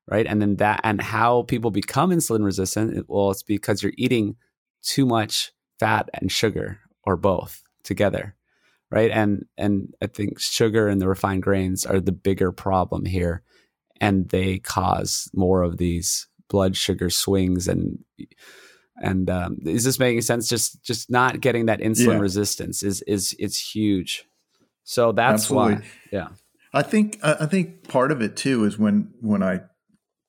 [0.09, 0.25] right?
[0.25, 4.35] And then that and how people become insulin resistant well it's because you're eating
[4.81, 8.35] too much fat and sugar or both together
[8.91, 9.11] right?
[9.11, 13.43] And and I think sugar and the refined grains are the bigger problem here,
[13.99, 17.99] and they cause more of these blood sugar swings and
[19.01, 20.49] and um, is this making sense?
[20.49, 22.19] Just just not getting that insulin yeah.
[22.19, 24.25] resistance is is it's huge.
[24.83, 25.75] So that's Absolutely.
[25.75, 26.27] why, yeah.
[26.73, 29.61] I think I think part of it too is when when I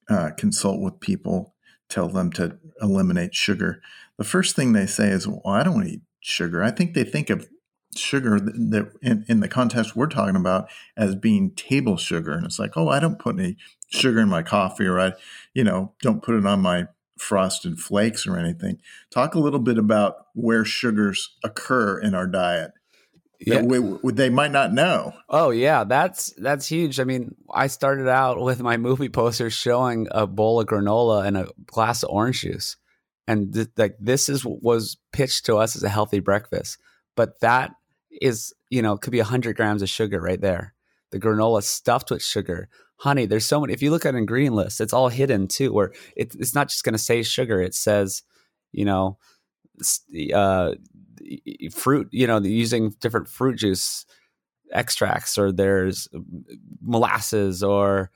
[0.08, 1.54] uh, consult with people,
[1.88, 3.82] tell them to eliminate sugar.
[4.18, 7.30] The first thing they say is, "Well, I don't eat sugar." I think they think
[7.30, 7.48] of
[7.96, 12.58] sugar that in, in the context we're talking about as being table sugar and it's
[12.58, 13.56] like oh i don't put any
[13.88, 15.12] sugar in my coffee or i
[15.54, 16.86] you know don't put it on my
[17.18, 18.78] frosted flakes or anything
[19.10, 22.72] talk a little bit about where sugars occur in our diet
[23.40, 23.62] yeah.
[23.62, 25.14] We, we, they might not know.
[25.28, 27.00] Oh yeah, that's that's huge.
[27.00, 31.38] I mean, I started out with my movie poster showing a bowl of granola and
[31.38, 32.76] a glass of orange juice,
[33.26, 36.76] and th- like this is was pitched to us as a healthy breakfast.
[37.16, 37.72] But that
[38.10, 40.74] is, you know, could be 100 grams of sugar right there.
[41.10, 42.68] The granola stuffed with sugar.
[42.96, 43.72] Honey, there's so many.
[43.72, 46.68] If you look at an ingredient list, it's all hidden too, where it, it's not
[46.68, 47.60] just going to say sugar.
[47.60, 48.22] It says,
[48.72, 49.18] you know,
[50.34, 50.74] uh,
[51.72, 54.04] fruit, you know, using different fruit juice
[54.72, 56.08] extracts, or there's
[56.80, 58.10] molasses or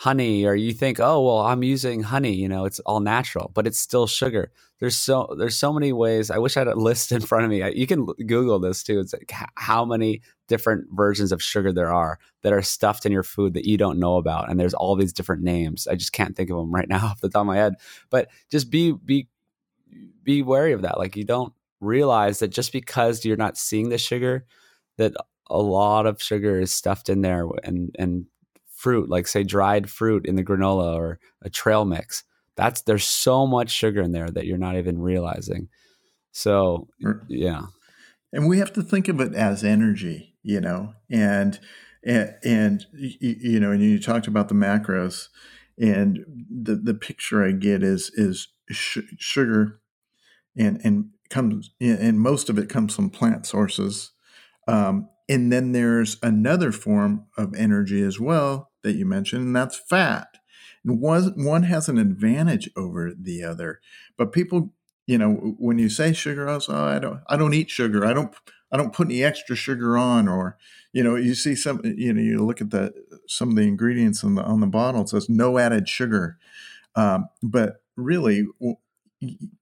[0.00, 3.66] honey or you think oh well i'm using honey you know it's all natural but
[3.66, 4.50] it's still sugar.
[4.78, 7.50] There's so there's so many ways i wish i had a list in front of
[7.50, 7.62] me.
[7.78, 12.18] You can google this too it's like how many different versions of sugar there are
[12.40, 15.12] that are stuffed in your food that you don't know about and there's all these
[15.12, 15.86] different names.
[15.86, 17.74] I just can't think of them right now off the top of my head
[18.08, 19.28] but just be be
[20.22, 23.98] be wary of that like you don't realize that just because you're not seeing the
[23.98, 24.46] sugar
[24.96, 25.12] that
[25.50, 28.24] a lot of sugar is stuffed in there and and
[28.80, 32.24] fruit, like say dried fruit in the granola or a trail mix.
[32.56, 35.68] That's there's so much sugar in there that you're not even realizing.
[36.32, 36.88] So
[37.28, 37.62] yeah.
[38.32, 41.60] And we have to think of it as energy, you know, and
[42.02, 45.28] and, and you know, and you talked about the macros,
[45.78, 49.80] and the the picture I get is is sh- sugar,
[50.56, 54.12] and and comes and most of it comes from plant sources,
[54.66, 59.78] um, and then there's another form of energy as well that you mentioned, and that's
[59.78, 60.26] fat.
[60.84, 63.80] And one, one has an advantage over the other.
[64.18, 64.72] But people,
[65.06, 68.04] you know, when you say sugar, oh, I don't, I don't eat sugar.
[68.04, 68.34] I don't,
[68.72, 70.26] I don't put any extra sugar on.
[70.26, 70.58] Or,
[70.92, 72.92] you know, you see some, you know, you look at the
[73.28, 75.02] some of the ingredients on the on the bottle.
[75.02, 76.38] It says no added sugar.
[76.96, 78.46] Um, but really,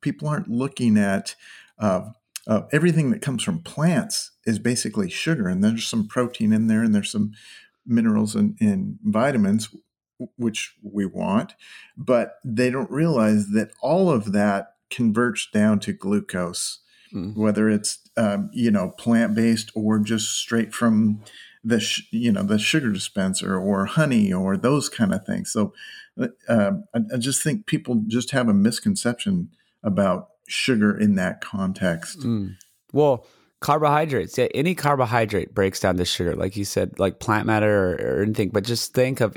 [0.00, 1.34] people aren't looking at
[1.78, 2.10] uh,
[2.48, 6.82] uh, everything that comes from plants is basically sugar, and there's some protein in there,
[6.82, 7.32] and there's some
[7.86, 9.68] minerals and, and vitamins,
[10.36, 11.54] which we want,
[11.96, 16.80] but they don't realize that all of that converts down to glucose,
[17.12, 17.36] mm.
[17.36, 21.22] whether it's um, you know plant based or just straight from
[21.62, 25.52] the sh- you know the sugar dispenser or honey or those kind of things.
[25.52, 25.74] So
[26.20, 29.50] uh, um, I, I, just think people just have a misconception
[29.82, 32.20] about sugar in that context.
[32.20, 32.56] Mm.
[32.92, 33.26] Well,
[33.60, 38.18] carbohydrates, yeah, any carbohydrate breaks down to sugar, like you said, like plant matter or,
[38.18, 38.50] or anything.
[38.50, 39.36] But just think of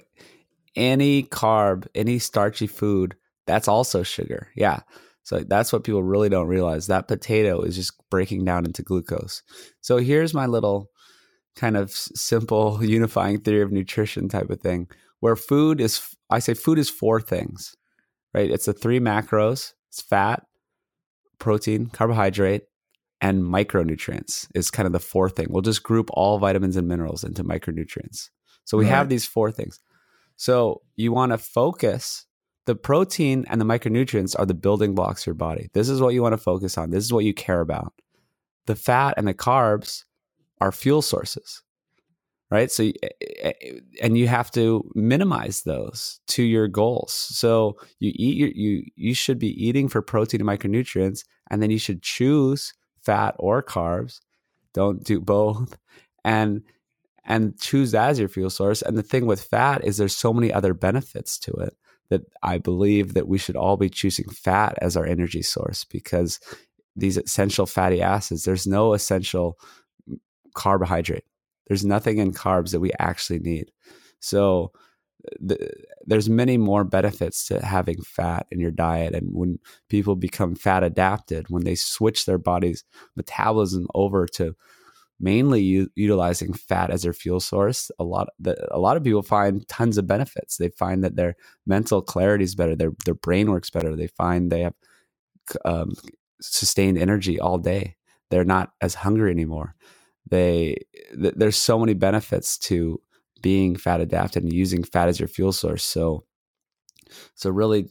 [0.75, 4.49] any carb, any starchy food, that's also sugar.
[4.55, 4.81] Yeah.
[5.23, 6.87] So that's what people really don't realize.
[6.87, 9.43] That potato is just breaking down into glucose.
[9.81, 10.89] So here's my little
[11.55, 14.87] kind of simple unifying theory of nutrition type of thing
[15.19, 17.75] where food is I say food is four things.
[18.33, 18.49] Right?
[18.49, 19.73] It's the three macros.
[19.89, 20.43] It's fat,
[21.41, 22.63] protein, carbohydrate,
[23.19, 25.47] and micronutrients is kind of the fourth thing.
[25.49, 28.29] We'll just group all vitamins and minerals into micronutrients.
[28.63, 28.91] So we right.
[28.91, 29.79] have these four things.
[30.37, 32.25] So you want to focus
[32.65, 35.69] the protein and the micronutrients are the building blocks of your body.
[35.73, 36.91] This is what you want to focus on.
[36.91, 37.93] This is what you care about.
[38.67, 40.03] The fat and the carbs
[40.59, 41.63] are fuel sources,
[42.51, 42.69] right?
[42.69, 43.71] So, eh, eh, eh,
[44.01, 47.13] and you have to minimize those to your goals.
[47.13, 51.71] So you eat your, you you should be eating for protein and micronutrients, and then
[51.71, 54.19] you should choose fat or carbs.
[54.73, 55.77] Don't do both,
[56.23, 56.61] and
[57.25, 58.81] and choose that as your fuel source.
[58.81, 61.75] And the thing with fat is there's so many other benefits to it
[62.09, 66.39] that I believe that we should all be choosing fat as our energy source because
[66.95, 69.57] these essential fatty acids, there's no essential
[70.09, 70.17] mm,
[70.53, 71.23] carbohydrate.
[71.67, 73.71] There's nothing in carbs that we actually need.
[74.19, 74.71] So
[75.39, 75.57] the,
[76.05, 79.59] there's many more benefits to having fat in your diet and when
[79.89, 82.83] people become fat adapted when they switch their body's
[83.15, 84.55] metabolism over to
[85.19, 89.21] mainly u- utilizing fat as their fuel source, a lot the, a lot of people
[89.21, 90.57] find tons of benefits.
[90.57, 91.35] They find that their
[91.65, 93.95] mental clarity is better, their their brain works better.
[93.95, 94.75] They find they have
[95.65, 95.91] um,
[96.41, 97.95] sustained energy all day.
[98.31, 99.75] They're not as hungry anymore.
[100.31, 100.77] They
[101.13, 102.99] th- there's so many benefits to
[103.41, 105.83] being fat adapted and using fat as your fuel source.
[105.83, 106.25] So
[107.35, 107.89] so really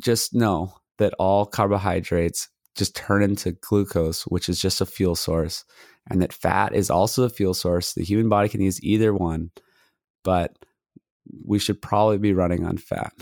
[0.00, 5.64] just know that all carbohydrates just turn into glucose, which is just a fuel source,
[6.08, 7.92] and that fat is also a fuel source.
[7.92, 9.50] The human body can use either one,
[10.24, 10.56] but
[11.44, 13.12] we should probably be running on fat.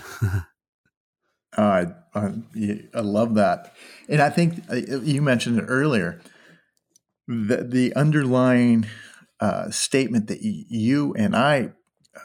[1.56, 2.32] uh, I,
[2.94, 3.74] I, love that.
[4.08, 6.20] And I think uh, you mentioned it earlier.
[7.28, 8.86] The, the underlying
[9.40, 11.72] uh, statement that you and I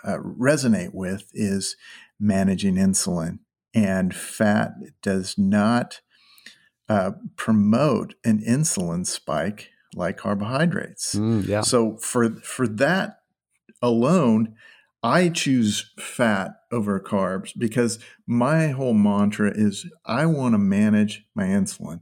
[0.03, 1.75] uh, resonate with is
[2.19, 3.39] managing insulin.
[3.73, 6.01] And fat does not
[6.89, 11.15] uh, promote an insulin spike like carbohydrates.
[11.15, 11.61] Mm, yeah.
[11.61, 13.19] So for for that
[13.81, 14.55] alone,
[15.03, 21.45] I choose fat over carbs because my whole mantra is I want to manage my
[21.45, 22.01] insulin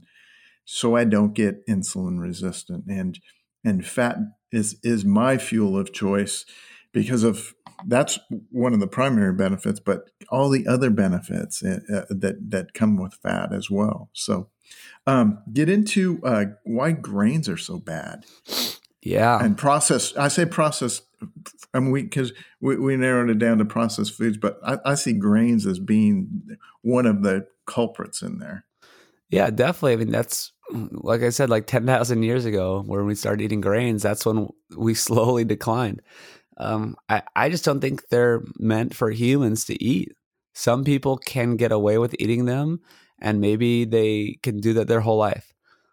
[0.64, 3.18] so I don't get insulin resistant and
[3.64, 4.16] and fat
[4.52, 6.44] is is my fuel of choice
[6.92, 7.54] because of
[7.86, 8.18] that's
[8.50, 12.96] one of the primary benefits but all the other benefits uh, uh that that come
[12.96, 14.48] with fat as well so
[15.06, 18.24] um, get into uh, why grains are so bad.
[19.02, 20.14] Yeah, and process.
[20.16, 21.04] I say processed.
[21.72, 24.94] I mean, we because we, we narrowed it down to processed foods, but I, I
[24.94, 28.66] see grains as being one of the culprits in there.
[29.30, 29.92] Yeah, definitely.
[29.94, 33.60] I mean, that's like I said, like ten thousand years ago, when we started eating
[33.60, 36.02] grains, that's when we slowly declined.
[36.58, 40.12] Um, I I just don't think they're meant for humans to eat.
[40.54, 42.80] Some people can get away with eating them,
[43.20, 45.52] and maybe they can do that their whole life.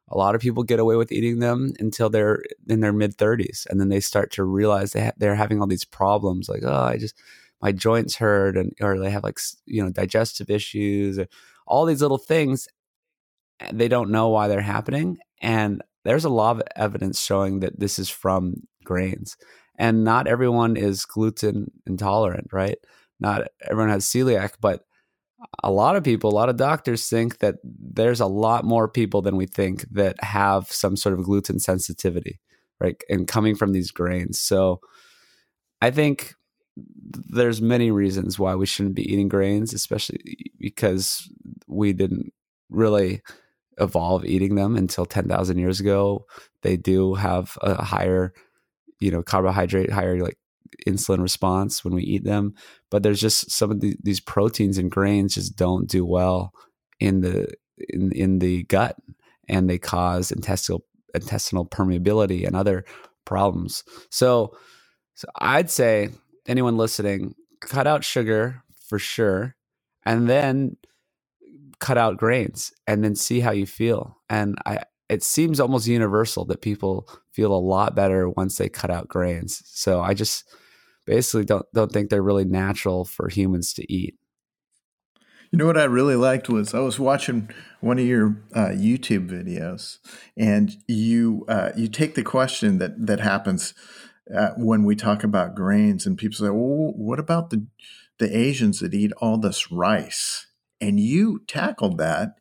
[0.09, 3.67] A lot of people get away with eating them until they're in their mid 30s,
[3.69, 6.73] and then they start to realize they ha- they're having all these problems, like oh,
[6.73, 7.15] I just
[7.61, 11.27] my joints hurt, and or they have like you know digestive issues, or
[11.67, 12.67] all these little things.
[13.71, 17.99] They don't know why they're happening, and there's a lot of evidence showing that this
[17.99, 19.37] is from grains,
[19.77, 22.77] and not everyone is gluten intolerant, right?
[23.19, 24.83] Not everyone has celiac, but
[25.63, 29.21] a lot of people, a lot of doctors think that there's a lot more people
[29.21, 32.39] than we think that have some sort of gluten sensitivity,
[32.79, 33.01] right?
[33.09, 34.39] And coming from these grains.
[34.39, 34.79] So
[35.81, 36.33] I think
[36.75, 41.29] there's many reasons why we shouldn't be eating grains, especially because
[41.67, 42.33] we didn't
[42.69, 43.21] really
[43.79, 46.25] evolve eating them until 10,000 years ago.
[46.63, 48.33] They do have a higher,
[48.99, 50.37] you know, carbohydrate, higher like
[50.87, 52.53] insulin response when we eat them.
[52.89, 56.51] But there's just some of the, these proteins and grains just don't do well
[56.99, 57.47] in the
[57.77, 58.95] in in the gut,
[59.47, 62.85] and they cause intestinal intestinal permeability and other
[63.25, 63.83] problems.
[64.09, 64.55] So,
[65.15, 66.09] so I'd say
[66.47, 69.55] anyone listening, cut out sugar for sure,
[70.05, 70.77] and then
[71.79, 74.17] cut out grains, and then see how you feel.
[74.29, 78.89] And I, it seems almost universal that people feel a lot better once they cut
[78.89, 79.61] out grains.
[79.65, 80.43] So I just
[81.05, 84.15] basically don't don't think they're really natural for humans to eat.
[85.51, 87.49] You know what I really liked was I was watching
[87.79, 89.99] one of your uh, YouTube videos,
[90.35, 93.73] and you uh, you take the question that that happens
[94.35, 97.65] uh, when we talk about grains, and people say, "Well, what about the
[98.19, 100.46] the Asians that eat all this rice?"
[100.79, 102.35] And you tackled that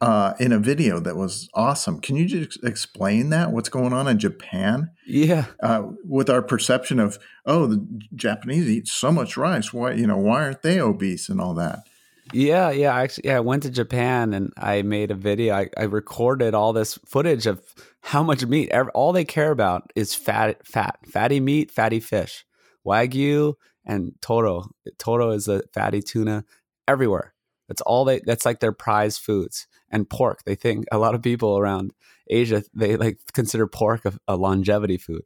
[0.00, 2.00] uh, in a video that was awesome.
[2.00, 3.52] Can you just explain that?
[3.52, 4.90] What's going on in Japan?
[5.06, 9.72] Yeah, uh, with our perception of oh, the Japanese eat so much rice.
[9.72, 11.80] Why you know why aren't they obese and all that?
[12.32, 12.94] Yeah, yeah.
[12.94, 15.54] I actually, yeah, I went to Japan and I made a video.
[15.54, 17.60] I, I recorded all this footage of
[18.02, 18.72] how much meat.
[18.94, 22.44] All they care about is fat, fat, fatty meat, fatty fish,
[22.86, 23.54] wagyu,
[23.84, 24.70] and toro.
[24.98, 26.44] Toro is a fatty tuna
[26.86, 27.34] everywhere.
[27.70, 28.20] That's all they.
[28.26, 29.68] That's like their prize foods.
[29.92, 30.42] And pork.
[30.44, 31.92] They think a lot of people around
[32.28, 35.22] Asia they like consider pork a, a longevity food.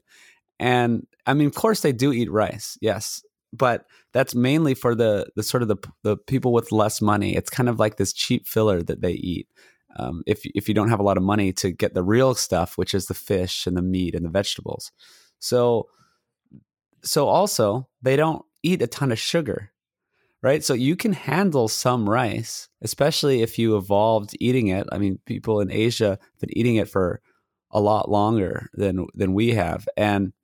[0.61, 2.77] And I mean, of course, they do eat rice.
[2.83, 7.35] Yes, but that's mainly for the the sort of the the people with less money.
[7.35, 9.49] It's kind of like this cheap filler that they eat.
[9.97, 12.77] Um, if if you don't have a lot of money to get the real stuff,
[12.77, 14.93] which is the fish and the meat and the vegetables,
[15.39, 15.89] so
[17.03, 19.73] so also they don't eat a ton of sugar,
[20.45, 20.63] right?
[20.63, 24.87] So you can handle some rice, especially if you evolved eating it.
[24.93, 27.23] I mean, people in Asia have been eating it for
[27.71, 30.35] a lot longer than than we have, and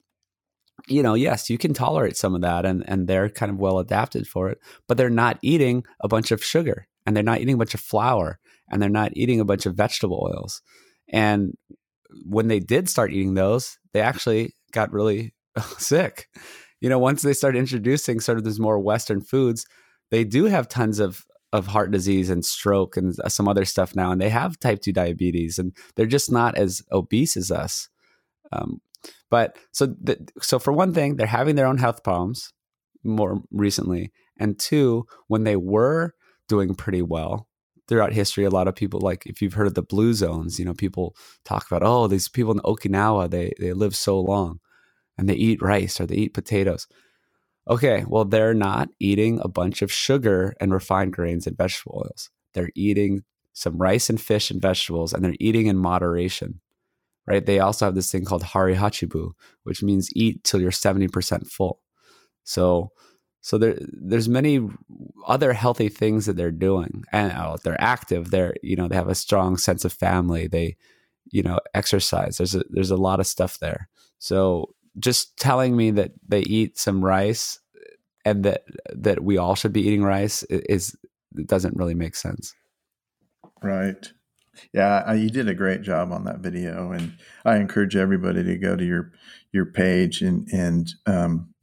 [0.89, 3.79] you know, yes, you can tolerate some of that and, and they're kind of well
[3.79, 7.55] adapted for it, but they're not eating a bunch of sugar and they're not eating
[7.55, 8.39] a bunch of flour
[8.71, 10.63] and they're not eating a bunch of vegetable oils.
[11.11, 11.55] And
[12.25, 15.35] when they did start eating those, they actually got really
[15.79, 16.29] sick.
[16.81, 19.67] You know, once they started introducing sort of these more Western foods,
[20.11, 24.13] they do have tons of of heart disease and stroke and some other stuff now,
[24.13, 27.89] and they have type two diabetes, and they're just not as obese as us.
[28.53, 28.81] Um,
[29.31, 29.95] but so
[30.41, 32.53] so for one thing, they're having their own health problems
[33.03, 36.15] more recently, and two, when they were
[36.49, 37.49] doing pretty well
[37.89, 40.65] throughout history, a lot of people like if you've heard of the blue zones, you
[40.65, 44.61] know, people talk about oh these people in Okinawa they they live so long,
[45.19, 46.87] and they eat rice or they eat potatoes.
[47.69, 52.31] Okay, well they're not eating a bunch of sugar and refined grains and vegetable oils.
[52.55, 56.61] They're eating some rice and fish and vegetables, and they're eating in moderation
[57.31, 57.47] right?
[57.47, 59.33] They also have this thing called Hara Hachi Bu,
[59.63, 61.81] which means eat till you're 70% full.
[62.43, 62.91] So,
[63.41, 64.69] so there, there's many
[65.27, 68.31] other healthy things that they're doing, and oh, they're active.
[68.31, 70.49] They're, you know, they have a strong sense of family.
[70.49, 70.77] They,
[71.31, 72.39] you know, exercise.
[72.39, 73.89] There's a, there's a lot of stuff there.
[74.19, 77.59] So, just telling me that they eat some rice
[78.25, 78.65] and that
[78.95, 80.97] that we all should be eating rice is
[81.47, 82.55] doesn't really make sense.
[83.63, 84.13] Right.
[84.73, 87.15] Yeah, you did a great job on that video, and
[87.45, 89.13] I encourage everybody to go to your
[89.53, 91.55] your page and and um,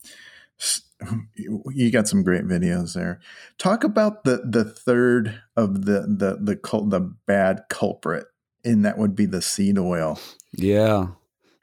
[1.36, 3.20] you got some great videos there.
[3.58, 8.26] Talk about the the third of the the the cult, the bad culprit,
[8.64, 10.20] and that would be the seed oil.
[10.54, 11.08] Yeah,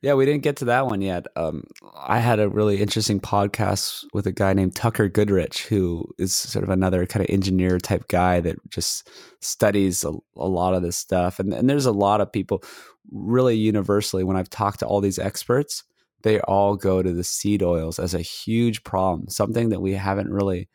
[0.05, 1.27] yeah, we didn't get to that one yet.
[1.35, 1.65] Um,
[1.97, 6.63] I had a really interesting podcast with a guy named Tucker Goodrich, who is sort
[6.63, 9.09] of another kind of engineer type guy that just
[9.41, 11.41] studies a, a lot of this stuff.
[11.41, 12.63] And, and there's a lot of people,
[13.13, 15.85] really universally, when I've talked to all these experts,
[16.23, 20.31] they all go to the seed oils as a huge problem, something that we haven't
[20.31, 20.69] really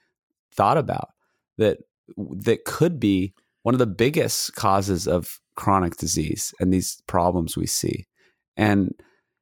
[0.55, 1.09] thought about
[1.59, 1.77] that
[2.17, 7.67] that could be one of the biggest causes of chronic disease and these problems we
[7.67, 8.07] see.
[8.57, 8.91] And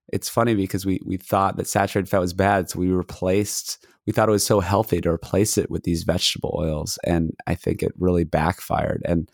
[0.09, 3.85] it's funny because we we thought that saturated fat was bad, so we replaced.
[4.05, 7.55] We thought it was so healthy to replace it with these vegetable oils, and I
[7.55, 9.01] think it really backfired.
[9.05, 9.29] And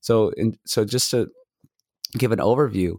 [0.00, 1.28] so, in, so just to
[2.16, 2.96] give an overview,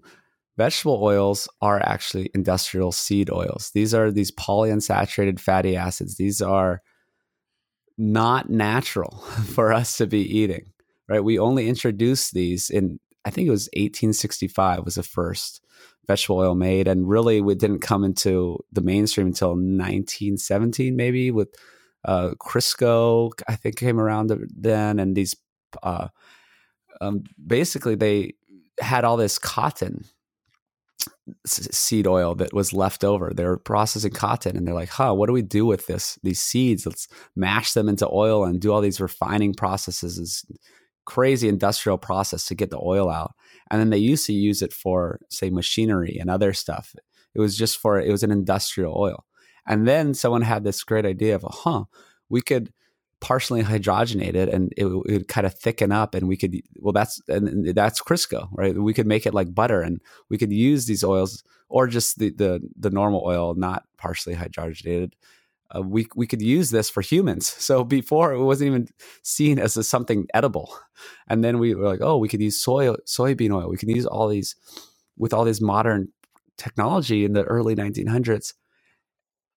[0.57, 3.71] vegetable oils are actually industrial seed oils.
[3.73, 6.15] These are these polyunsaturated fatty acids.
[6.15, 6.81] These are
[7.97, 9.17] not natural
[9.53, 10.71] for us to be eating.
[11.07, 11.23] Right?
[11.23, 15.65] We only introduced these in I think it was 1865 was the first
[16.07, 21.49] vegetable oil made, and really it didn't come into the mainstream until 1917, maybe with
[22.03, 23.31] uh, Crisco.
[23.47, 25.35] I think came around then, and these
[25.83, 26.07] uh,
[27.01, 28.33] um, basically they
[28.79, 30.05] had all this cotton
[31.45, 33.31] seed oil that was left over.
[33.33, 36.19] They're processing cotton and they're like, huh, what do we do with this?
[36.23, 40.45] These seeds, let's mash them into oil and do all these refining processes is
[41.05, 43.33] crazy industrial process to get the oil out.
[43.71, 46.95] And then they used to use it for, say, machinery and other stuff.
[47.33, 49.25] It was just for, it was an industrial oil.
[49.67, 51.85] And then someone had this great idea of, huh,
[52.29, 52.71] we could
[53.21, 56.93] partially hydrogenate it and it, it would kind of thicken up and we could, well,
[56.93, 58.77] that's, and that's Crisco, right?
[58.77, 59.99] We could make it like butter and
[60.29, 65.13] we could use these oils or just the, the, the normal oil, not partially hydrogenated
[65.75, 67.55] uh, we we could use this for humans.
[67.65, 68.87] So before it wasn't even
[69.23, 70.75] seen as a, something edible,
[71.27, 73.69] and then we were like, oh, we could use soy soybean oil.
[73.69, 74.55] We can use all these
[75.17, 76.09] with all this modern
[76.57, 78.53] technology in the early 1900s,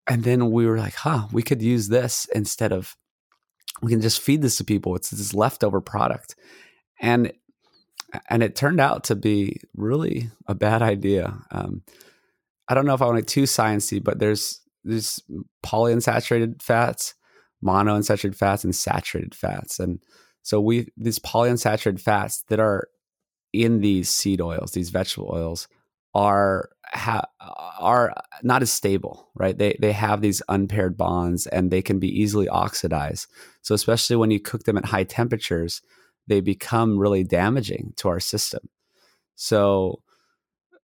[0.07, 2.97] and then we were like, huh, we could use this instead of
[3.83, 4.97] we can just feed this to people.
[4.97, 6.35] It's this leftover product,
[7.01, 7.33] and
[8.29, 11.39] and it turned out to be really a bad idea.
[11.51, 11.83] Um,
[12.69, 15.23] I don't know if I want to too sciencey, but there's there's
[15.65, 17.15] polyunsaturated fats,
[17.65, 19.79] monounsaturated fats, and saturated fats.
[19.79, 20.01] And
[20.43, 22.89] so we these polyunsaturated fats that are
[23.53, 25.69] in these seed oils, these vegetable oils,
[26.15, 29.57] are ha- are not as stable, right?
[29.57, 33.29] They they have these unpaired bonds and they can be easily oxidized.
[33.63, 35.83] So especially when you cook them at high temperatures,
[36.27, 38.69] they become really damaging to our system.
[39.37, 40.03] So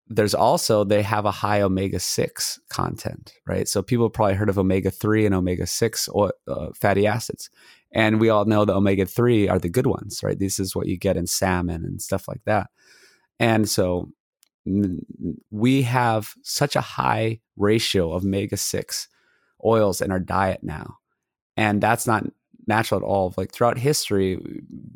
[0.08, 3.68] there's also they have a high omega 6 content right?
[3.68, 7.50] So people probably heard of omega 3 and omega 6 or, uh, fatty acids.
[7.92, 10.38] And we all know the omega 3 are the good ones right?
[10.38, 12.68] This is what you get in salmon and stuff like that.
[13.40, 14.10] And so
[15.50, 19.08] we have such a high ratio of omega 6
[19.64, 20.98] oils in our diet now.
[21.56, 22.24] And that's not
[22.66, 23.32] natural at all.
[23.36, 24.38] Like throughout history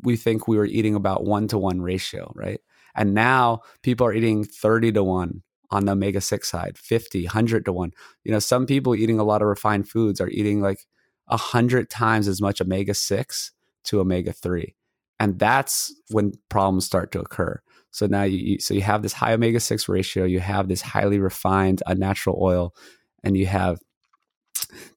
[0.01, 2.61] we think we were eating about one to one ratio right
[2.99, 5.41] and now people are eating 30 to 1
[5.71, 7.91] on the omega 6 side, 50, 100 to 1.
[8.25, 10.85] You know, some people eating a lot of refined foods are eating like
[11.27, 13.51] 100 times as much omega 6
[13.85, 14.75] to omega 3.
[15.17, 17.61] And that's when problems start to occur.
[17.91, 21.19] So now you so you have this high omega 6 ratio, you have this highly
[21.19, 22.75] refined uh, unnatural oil
[23.23, 23.79] and you have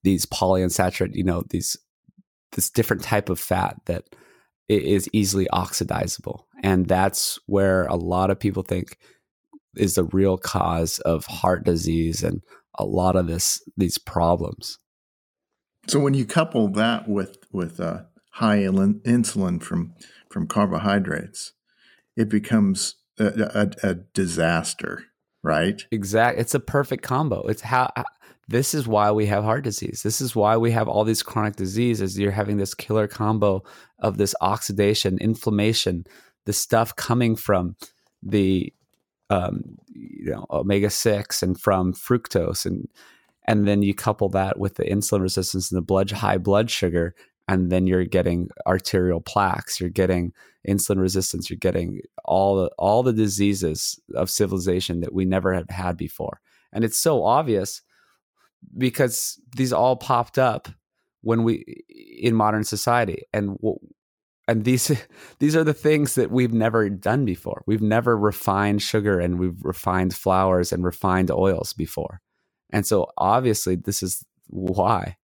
[0.02, 1.76] these polyunsaturated, you know, these
[2.52, 4.04] this different type of fat that
[4.68, 6.44] is easily oxidizable.
[6.62, 8.96] And that's where a lot of people think
[9.76, 12.42] is the real cause of heart disease and
[12.78, 14.78] a lot of this these problems.
[15.88, 18.02] So when you couple that with with uh,
[18.32, 19.94] high insulin from
[20.30, 21.52] from carbohydrates,
[22.16, 25.04] it becomes a, a, a disaster,
[25.42, 25.82] right?
[25.90, 26.40] Exactly.
[26.40, 27.46] It's a perfect combo.
[27.46, 27.92] It's how
[28.52, 30.02] this is why we have heart disease.
[30.02, 32.18] This is why we have all these chronic diseases.
[32.18, 33.64] You're having this killer combo
[33.98, 36.04] of this oxidation, inflammation,
[36.44, 37.76] the stuff coming from
[38.22, 38.72] the
[39.30, 42.88] um, you know omega six and from fructose, and
[43.48, 47.14] and then you couple that with the insulin resistance and the blood high blood sugar,
[47.48, 49.80] and then you're getting arterial plaques.
[49.80, 50.32] You're getting
[50.68, 51.48] insulin resistance.
[51.48, 56.42] You're getting all the all the diseases of civilization that we never have had before,
[56.70, 57.80] and it's so obvious
[58.76, 60.68] because these all popped up
[61.22, 63.58] when we in modern society and
[64.48, 64.90] and these
[65.38, 67.62] these are the things that we've never done before.
[67.66, 72.20] We've never refined sugar and we've refined flours and refined oils before.
[72.70, 75.16] And so obviously this is why.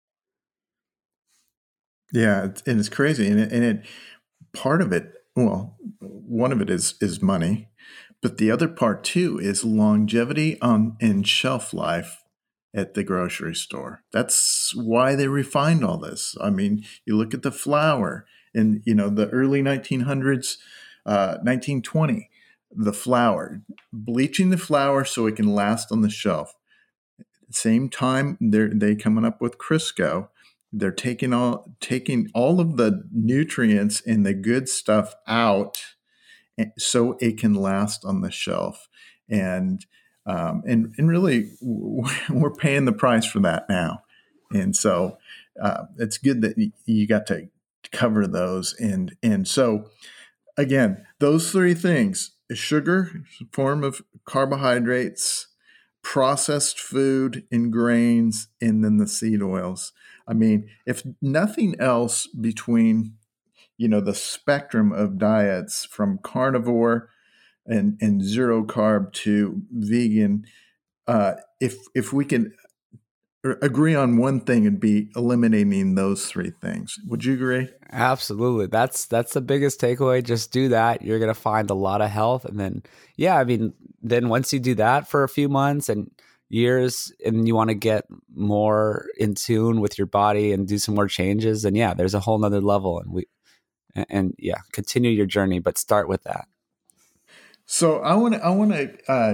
[2.13, 3.85] Yeah and it's crazy and it, and it
[4.53, 7.67] part of it well one of it is is money
[8.21, 12.23] but the other part too is longevity um, on in shelf life
[12.73, 14.03] at the grocery store.
[14.11, 16.35] That's why they refined all this.
[16.41, 20.57] I mean, you look at the flour in you know the early 1900s,
[21.05, 22.29] uh, 1920,
[22.71, 23.61] the flour,
[23.91, 26.55] bleaching the flour so it can last on the shelf.
[27.49, 30.29] Same time, they're they coming up with Crisco.
[30.73, 35.81] They're taking all taking all of the nutrients and the good stuff out,
[36.57, 38.89] eh, so it can last on the shelf.
[39.29, 39.85] And
[40.27, 44.03] um, and and really we're paying the price for that now.
[44.51, 45.17] And so
[45.61, 47.49] uh, it's good that you got to
[47.91, 48.75] cover those.
[48.79, 49.89] And and so
[50.57, 55.47] again those three things sugar form of carbohydrates
[56.01, 59.93] processed food and grains and then the seed oils.
[60.27, 63.13] I mean if nothing else between
[63.77, 67.09] you know the spectrum of diets from carnivore
[67.67, 70.45] and and zero carb to vegan
[71.07, 72.53] uh, if if we can
[73.61, 77.69] agree on one thing and be eliminating those three things would you agree?
[77.91, 78.67] Absolutely.
[78.67, 80.21] That's that's the biggest takeaway.
[80.23, 81.01] Just do that.
[81.01, 82.43] You're gonna find a lot of health.
[82.45, 82.83] And then
[83.15, 86.11] yeah i mean then once you do that for a few months and
[86.49, 90.95] years and you want to get more in tune with your body and do some
[90.95, 93.25] more changes and yeah there's a whole nother level and we
[93.97, 96.47] and, and yeah, continue your journey, but start with that.
[97.67, 99.33] So I want to I want to uh,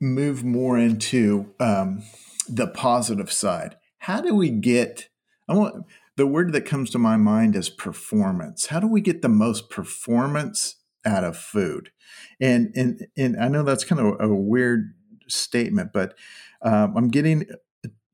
[0.00, 2.02] move more into um,
[2.48, 3.76] the positive side.
[3.98, 5.08] How do we get?
[5.48, 8.66] I want the word that comes to my mind is performance.
[8.66, 11.92] How do we get the most performance out of food?
[12.40, 14.92] And and and I know that's kind of a weird
[15.28, 16.14] statement, but
[16.62, 17.46] um, I'm getting.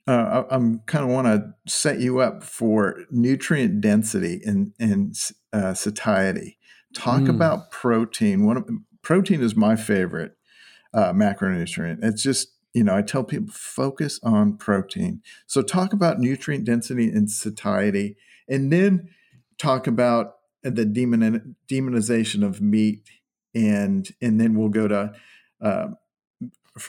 [0.09, 5.17] Uh, I'm kind of want to set you up for nutrient density and and
[5.53, 6.59] uh, satiety.
[6.95, 7.31] Talk mm.
[7.31, 8.47] about protein.
[8.47, 8.69] One of
[9.07, 10.33] protein is my favorite
[10.93, 11.99] uh, macronutrient.
[12.03, 15.23] It's just you know I tell people focus on protein.
[15.47, 18.17] So talk about nutrient density and satiety,
[18.49, 19.09] and then
[19.59, 20.33] talk about
[20.65, 23.09] the demon demonization of meat,
[23.55, 25.13] and and then we'll go to
[25.63, 25.87] uh,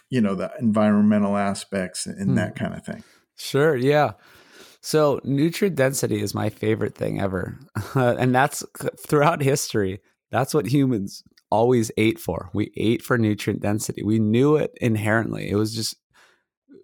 [0.10, 2.36] you know the environmental aspects and hmm.
[2.36, 3.04] that kind of thing.
[3.36, 3.76] Sure.
[3.76, 4.14] Yeah.
[4.82, 7.60] So nutrient density is my favorite thing ever,
[7.94, 8.66] and that's
[8.98, 10.02] throughout history.
[10.32, 12.50] That's what humans always ate for.
[12.54, 14.04] We ate for nutrient density.
[14.04, 15.50] We knew it inherently.
[15.50, 15.96] It was just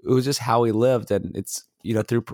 [0.03, 2.25] it was just how we lived and it's you know through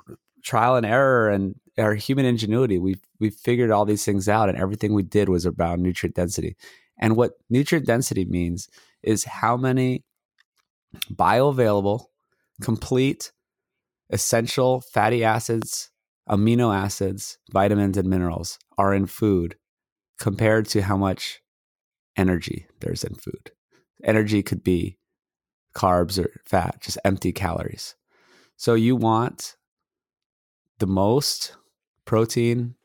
[0.44, 4.58] trial and error and our human ingenuity we we figured all these things out and
[4.58, 6.56] everything we did was about nutrient density.
[6.98, 8.68] And what nutrient density means
[9.04, 10.04] is how many
[11.14, 12.06] bioavailable,
[12.62, 13.32] complete,
[14.10, 15.92] essential fatty acids,
[16.28, 19.56] amino acids, vitamins and minerals are in food
[20.20, 21.42] compared to how much
[22.20, 23.52] energy there's in food.
[24.04, 24.98] Energy could be
[25.76, 27.96] carbs or fat, just empty calories.
[28.58, 29.56] So you want
[30.80, 31.56] the most
[32.06, 32.76] protein,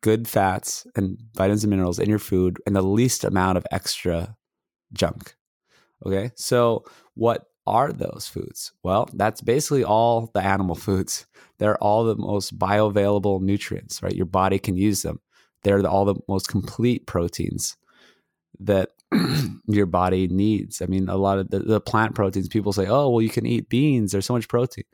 [0.00, 4.36] good fats, and vitamins and minerals in your food and the least amount of extra
[4.92, 5.34] junk.
[6.04, 6.30] Okay.
[6.36, 6.84] So
[7.14, 8.72] what are those foods?
[8.84, 11.26] Well, that's basically all the animal foods.
[11.58, 14.14] They're all the most bioavailable nutrients, right?
[14.14, 15.20] Your body can use them.
[15.64, 17.76] They're the, all the most complete proteins
[18.60, 18.90] that
[19.66, 20.82] your body needs.
[20.82, 23.46] I mean, a lot of the, the, plant proteins, people say, oh, well, you can
[23.46, 24.12] eat beans.
[24.12, 24.84] There's so much protein.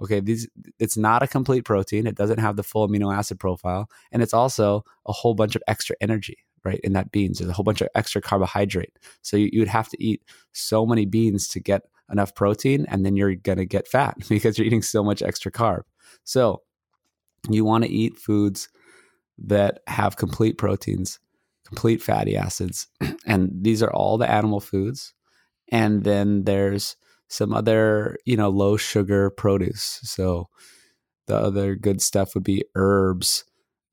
[0.00, 0.48] Okay, these
[0.78, 2.06] it's not a complete protein.
[2.06, 5.62] It doesn't have the full amino acid profile, and it's also a whole bunch of
[5.66, 6.78] extra energy, right?
[6.84, 8.96] In that beans, there's a whole bunch of extra carbohydrate.
[9.22, 13.16] So you, you'd have to eat so many beans to get enough protein, and then
[13.16, 15.82] you're gonna get fat because you're eating so much extra carb.
[16.22, 16.62] So
[17.50, 18.68] you want to eat foods
[19.38, 21.18] that have complete proteins
[21.68, 22.88] complete fatty acids.
[23.26, 25.14] and these are all the animal foods.
[25.70, 26.96] And then there's
[27.28, 30.00] some other, you know, low sugar produce.
[30.02, 30.48] So
[31.26, 33.44] the other good stuff would be herbs,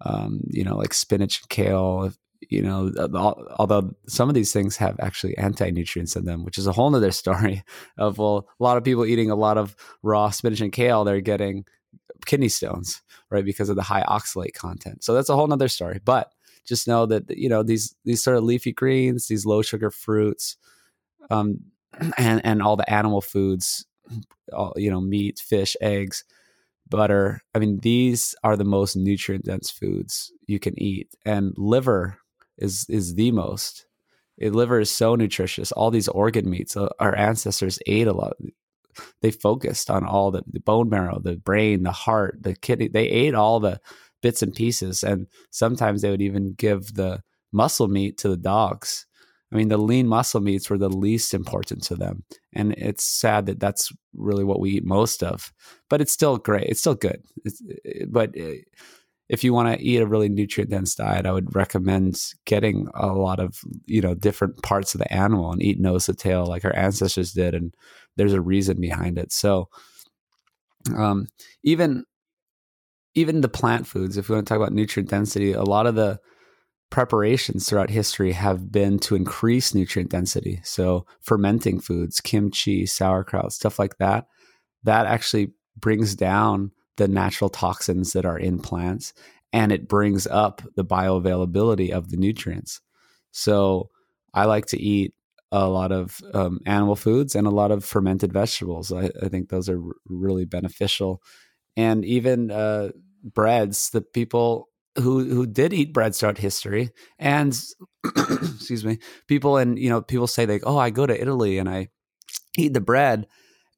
[0.01, 2.11] um, you know, like spinach and kale.
[2.49, 2.91] You know,
[3.57, 6.95] although some of these things have actually anti nutrients in them, which is a whole
[6.95, 7.63] other story.
[7.97, 11.21] Of well, a lot of people eating a lot of raw spinach and kale, they're
[11.21, 11.65] getting
[12.25, 15.03] kidney stones, right, because of the high oxalate content.
[15.03, 15.99] So that's a whole nother story.
[16.03, 16.31] But
[16.65, 20.57] just know that you know these these sort of leafy greens, these low sugar fruits,
[21.29, 21.59] um,
[22.17, 23.85] and and all the animal foods,
[24.53, 26.23] all, you know, meat, fish, eggs,
[26.89, 27.41] butter.
[27.53, 32.17] I mean, these are the most nutrient dense foods you can eat, and liver
[32.57, 33.85] is is the most.
[34.37, 35.71] It, liver is so nutritious.
[35.71, 38.33] All these organ meats, uh, our ancestors ate a lot.
[39.21, 42.87] They focused on all the, the bone marrow, the brain, the heart, the kidney.
[42.87, 43.79] They ate all the
[44.25, 45.03] bits and pieces.
[45.03, 47.21] And sometimes they would even give the
[47.51, 49.05] muscle meat to the dogs.
[49.53, 52.23] I mean, the lean muscle meats were the least important to them.
[52.51, 55.53] And it's sad that that's really what we eat most of,
[55.91, 56.69] but it's still great.
[56.69, 57.21] It's still good.
[57.43, 57.61] It's,
[58.09, 58.31] but
[59.29, 63.13] if you want to eat a really nutrient dense diet, I would recommend getting a
[63.13, 66.65] lot of, you know, different parts of the animal and eat nose to tail like
[66.65, 67.53] our ancestors did.
[67.53, 67.75] And
[68.15, 69.31] there's a reason behind it.
[69.31, 69.69] So,
[70.97, 71.27] um,
[71.63, 72.05] even
[73.15, 75.95] even the plant foods, if we want to talk about nutrient density, a lot of
[75.95, 76.19] the
[76.91, 80.61] preparations throughout history have been to increase nutrient density.
[80.63, 84.27] So fermenting foods, kimchi, sauerkraut, stuff like that,
[84.83, 89.13] that actually brings down the natural toxins that are in plants
[89.51, 92.81] and it brings up the bioavailability of the nutrients.
[93.31, 93.89] So
[94.33, 95.13] I like to eat
[95.51, 98.91] a lot of um, animal foods and a lot of fermented vegetables.
[98.91, 101.21] I, I think those are r- really beneficial.
[101.77, 102.89] And even uh,
[103.25, 107.59] breads, the people who who did eat bread throughout history, and
[108.17, 111.67] excuse me, people and you know people say like, oh, I go to Italy and
[111.69, 111.89] I
[112.57, 113.27] eat the bread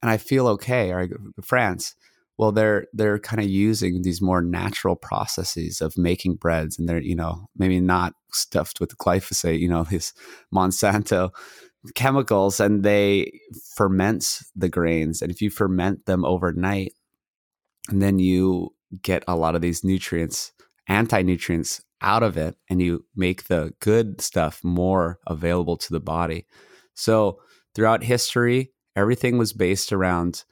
[0.01, 1.95] and I feel okay, or I go to France.
[2.37, 7.01] Well, they're they're kind of using these more natural processes of making breads, and they're
[7.01, 10.13] you know maybe not stuffed with glyphosate, you know, these
[10.53, 11.31] Monsanto
[11.95, 13.31] chemicals, and they
[13.75, 16.93] ferment the grains, and if you ferment them overnight,
[17.89, 18.69] and then you
[19.01, 20.51] get a lot of these nutrients,
[20.87, 25.99] anti nutrients out of it and you make the good stuff more available to the
[25.99, 26.45] body.
[26.93, 27.39] So
[27.73, 30.43] throughout history, everything was based around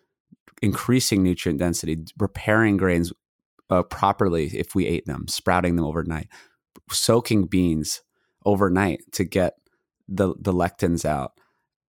[0.62, 3.12] increasing nutrient density, repairing grains
[3.70, 6.30] uh, properly if we ate them, sprouting them overnight,
[6.92, 8.02] soaking beans
[8.46, 9.54] overnight to get
[10.08, 11.32] the the lectins out,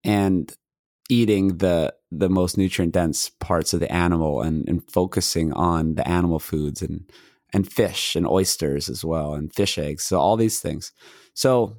[0.02, 0.54] and
[1.08, 6.06] eating the the most nutrient dense parts of the animal and, and focusing on the
[6.08, 7.10] animal foods and
[7.52, 10.92] and fish and oysters as well and fish eggs so all these things.
[11.34, 11.78] So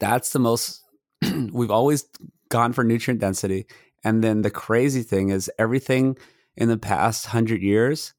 [0.00, 0.82] that's the most
[1.52, 2.04] we've always
[2.48, 3.66] gone for nutrient density.
[4.04, 6.16] And then the crazy thing is everything
[6.56, 8.14] in the past 100 years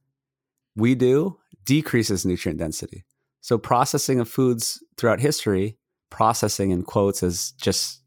[0.76, 3.06] we do decreases nutrient density.
[3.42, 5.78] So processing of foods throughout history
[6.10, 8.02] processing in quotes is just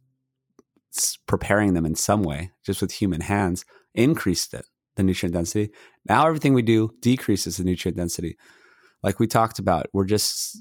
[1.27, 3.65] preparing them in some way, just with human hands,
[3.95, 4.67] increased it,
[4.97, 5.71] the nutrient density.
[6.09, 8.37] Now everything we do decreases the nutrient density.
[9.03, 10.59] Like we talked about, we're just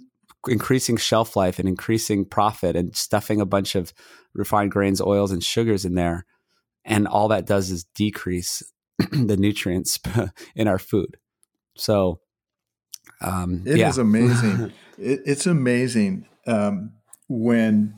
[0.47, 3.93] increasing shelf life and increasing profit and stuffing a bunch of
[4.33, 6.25] refined grains, oils, and sugars in there.
[6.85, 8.63] And all that does is decrease
[9.11, 9.99] the nutrients
[10.55, 11.17] in our food.
[11.75, 12.19] So
[13.21, 13.89] um, it yeah.
[13.89, 14.73] is amazing.
[14.97, 16.27] it, it's amazing.
[16.45, 16.93] Um,
[17.27, 17.93] when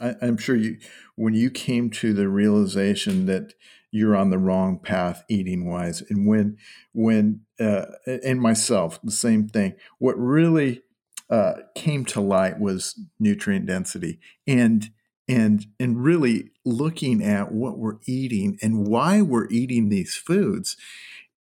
[0.00, 0.78] I, am sure you
[1.14, 3.54] when you came to the realization that
[3.90, 6.58] you're on the wrong path eating wise and when
[6.92, 9.74] when uh, and myself the same thing.
[9.98, 10.82] What really
[11.30, 14.90] uh, came to light was nutrient density and
[15.28, 20.76] and and really looking at what we're eating and why we're eating these foods.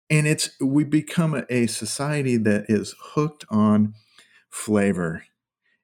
[0.08, 3.94] And it's we become a, a society that is hooked on
[4.48, 5.24] flavor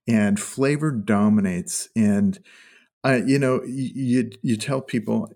[0.07, 1.89] and flavor dominates.
[1.97, 2.39] And
[3.05, 5.33] uh, you know, you you tell people,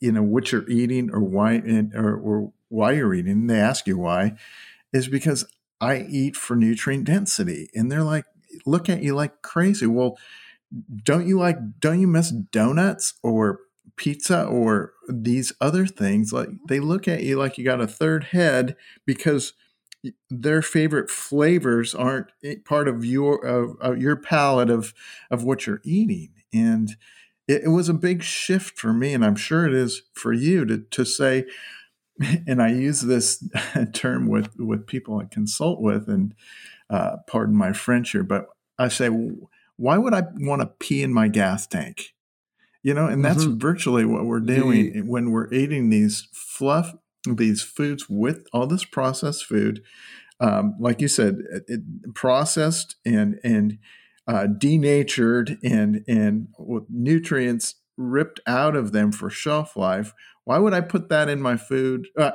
[0.00, 3.32] you know, what you're eating or why and or, or why you're eating.
[3.32, 4.36] And they ask you why,
[4.92, 5.46] is because
[5.80, 8.24] I eat for nutrient density, and they're like,
[8.66, 9.86] look at you like crazy.
[9.86, 10.18] Well,
[11.04, 11.80] don't you like?
[11.80, 13.60] Don't you miss donuts or
[13.96, 16.32] pizza or these other things?
[16.32, 18.76] Like they look at you like you got a third head
[19.06, 19.54] because
[20.30, 22.30] their favorite flavors aren't
[22.64, 24.94] part of your of, of your palate of
[25.30, 26.96] of what you're eating and
[27.46, 30.64] it, it, was a big shift for me and i'm sure it is for you
[30.64, 31.44] to to say
[32.46, 33.44] and i use this
[33.92, 36.34] term with with people i consult with and
[36.88, 38.46] uh, pardon my french here but
[38.78, 39.08] i say
[39.76, 42.14] why would i want to pee in my gas tank
[42.82, 43.58] you know and that's mm-hmm.
[43.58, 45.02] virtually what we're doing yeah.
[45.02, 46.94] when we're eating these fluff
[47.26, 49.82] these foods with all this processed food,
[50.40, 53.78] um, like you said, it, it processed and and
[54.26, 60.14] uh, denatured and and with nutrients ripped out of them for shelf life.
[60.44, 62.32] Why would I put that in my food uh,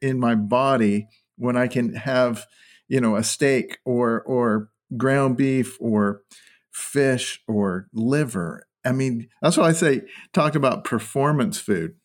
[0.00, 2.46] in my body when I can have
[2.88, 6.22] you know a steak or or ground beef or
[6.70, 8.66] fish or liver?
[8.84, 11.96] I mean, that's why I say talk about performance food.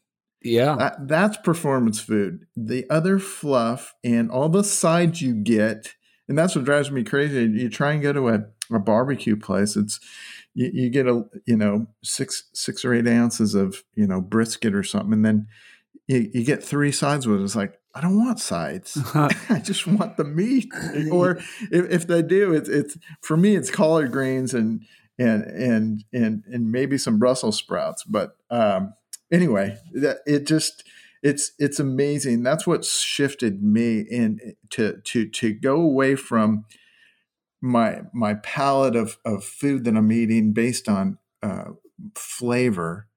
[0.44, 0.76] Yeah.
[0.78, 2.46] That, that's performance food.
[2.56, 5.94] The other fluff and all the sides you get,
[6.28, 7.46] and that's what drives me crazy.
[7.46, 10.00] You try and go to a, a barbecue place, it's
[10.54, 14.76] you, you, get a you know six six or eight ounces of you know brisket
[14.76, 15.48] or something, and then
[16.08, 17.44] you, you get three sides with it.
[17.44, 18.98] It's like I don't want sides.
[19.16, 20.72] I just want the meat.
[21.12, 21.38] or
[21.72, 24.86] if, if they do, it's it's for me it's collard greens and
[25.18, 28.04] and and and and maybe some Brussels sprouts.
[28.04, 28.94] But um,
[29.34, 30.84] anyway, that it just
[31.22, 32.44] it's it's amazing.
[32.44, 36.66] That's what shifted me in to to to go away from
[37.62, 41.72] my my palette of of food that I'm eating based on uh,
[42.16, 43.08] flavor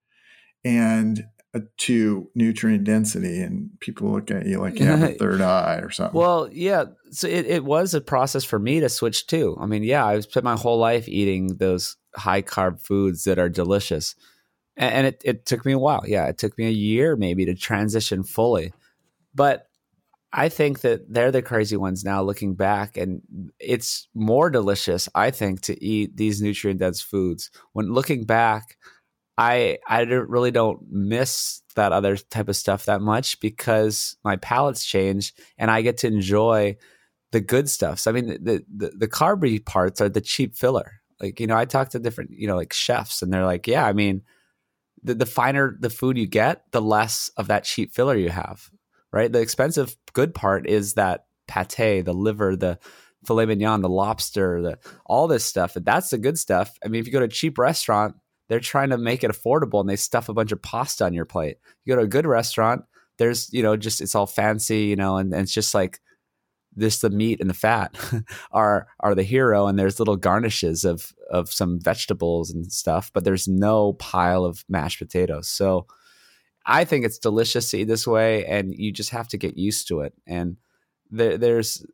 [0.65, 5.41] and uh, to nutrient density and people look at you like you have a third
[5.41, 6.19] eye or something.
[6.19, 6.87] Well, yeah.
[7.11, 9.57] So it, it was a process for me to switch too.
[9.61, 13.49] I mean, yeah, I've spent my whole life eating those high carb foods that are
[13.49, 14.15] delicious
[14.77, 16.03] and it, it took me a while.
[16.07, 18.73] Yeah it took me a year maybe to transition fully.
[19.35, 19.67] But
[20.37, 23.23] i think that they're the crazy ones now looking back and
[23.59, 28.77] it's more delicious i think to eat these nutrient dense foods when looking back
[29.39, 34.85] i i really don't miss that other type of stuff that much because my palate's
[34.85, 36.77] changed and i get to enjoy
[37.33, 41.01] the good stuff so i mean the the, the carby parts are the cheap filler.
[41.21, 43.87] Like you know i talk to different you know like chefs and they're like yeah
[43.87, 44.21] i mean
[45.03, 48.71] the, the finer the food you get, the less of that cheap filler you have,
[49.13, 49.33] right?
[49.33, 52.79] The expensive good part is that pate, the liver, the
[53.25, 55.75] filet mignon, the lobster, the all this stuff.
[55.75, 56.77] That's the good stuff.
[56.85, 58.17] I mean, if you go to a cheap restaurant,
[58.49, 61.25] they're trying to make it affordable and they stuff a bunch of pasta on your
[61.25, 61.59] plate.
[61.85, 62.85] You go to a good restaurant,
[63.19, 66.01] there's, you know, just it's all fancy, you know, and, and it's just like
[66.77, 67.97] this the meat and the fat
[68.53, 73.25] are are the hero and there's little garnishes of of some vegetables and stuff but
[73.25, 75.49] there's no pile of mashed potatoes.
[75.49, 75.87] So
[76.67, 79.89] i think it's delicious to eat this way and you just have to get used
[79.89, 80.13] to it.
[80.27, 80.59] And
[81.11, 81.85] there, there's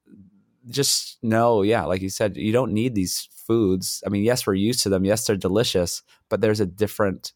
[0.69, 4.03] just no yeah like you said you don't need these foods.
[4.05, 5.05] I mean yes we're used to them.
[5.05, 7.33] Yes they're delicious but there's a different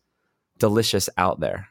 [0.58, 1.68] delicious out there.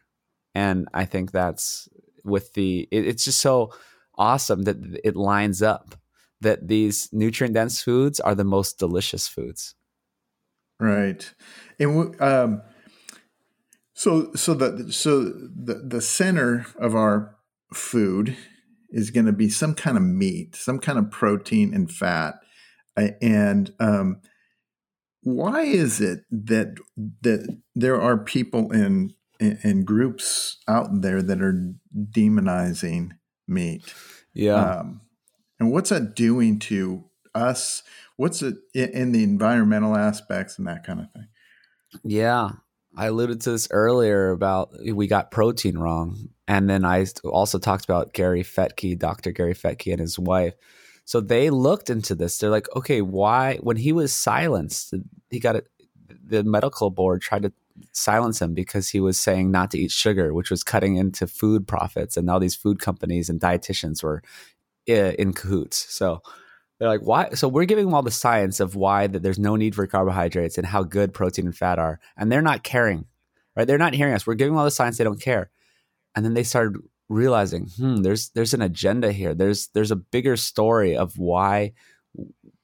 [0.53, 1.89] And i think that's
[2.23, 3.71] with the it, it's just so
[4.18, 5.95] awesome that it lines up
[6.41, 9.76] that these nutrient dense foods are the most delicious foods.
[10.80, 11.34] Right.
[11.80, 12.61] And um,
[13.93, 17.36] so so the so the the center of our
[17.74, 18.36] food
[18.89, 22.36] is going to be some kind of meat, some kind of protein and fat.
[23.22, 24.22] And um,
[25.22, 26.76] why is it that
[27.22, 31.74] that there are people in in groups out there that are
[32.11, 33.11] demonizing
[33.48, 33.93] meat.
[34.34, 34.80] Yeah.
[34.80, 35.02] Um,
[35.60, 37.84] and what's that doing to us?
[38.18, 41.28] What's it in the environmental aspects and that kind of thing?
[42.04, 42.50] Yeah.
[42.98, 46.30] I alluded to this earlier about we got protein wrong.
[46.48, 49.32] And then I also talked about Gary Fettke, Dr.
[49.32, 50.54] Gary Fettke and his wife.
[51.04, 52.38] So they looked into this.
[52.38, 54.93] They're like, okay, why, when he was silenced,
[55.30, 55.68] he got it,
[56.08, 57.54] the medical board tried to
[57.91, 61.67] silence him because he was saying not to eat sugar, which was cutting into food
[61.67, 62.17] profits.
[62.17, 64.21] And all these food companies and dietitians were
[64.88, 65.86] eh, in cahoots.
[65.93, 66.21] So
[66.80, 67.30] they're like, why?
[67.32, 70.57] So we're giving them all the science of why that there's no need for carbohydrates
[70.57, 73.05] and how good protein and fat are, and they're not caring,
[73.55, 73.65] right?
[73.65, 74.28] They're not hearing us.
[74.28, 75.51] We're giving them all the science; they don't care.
[76.15, 79.34] And then they started realizing, hmm, there's there's an agenda here.
[79.34, 81.73] There's there's a bigger story of why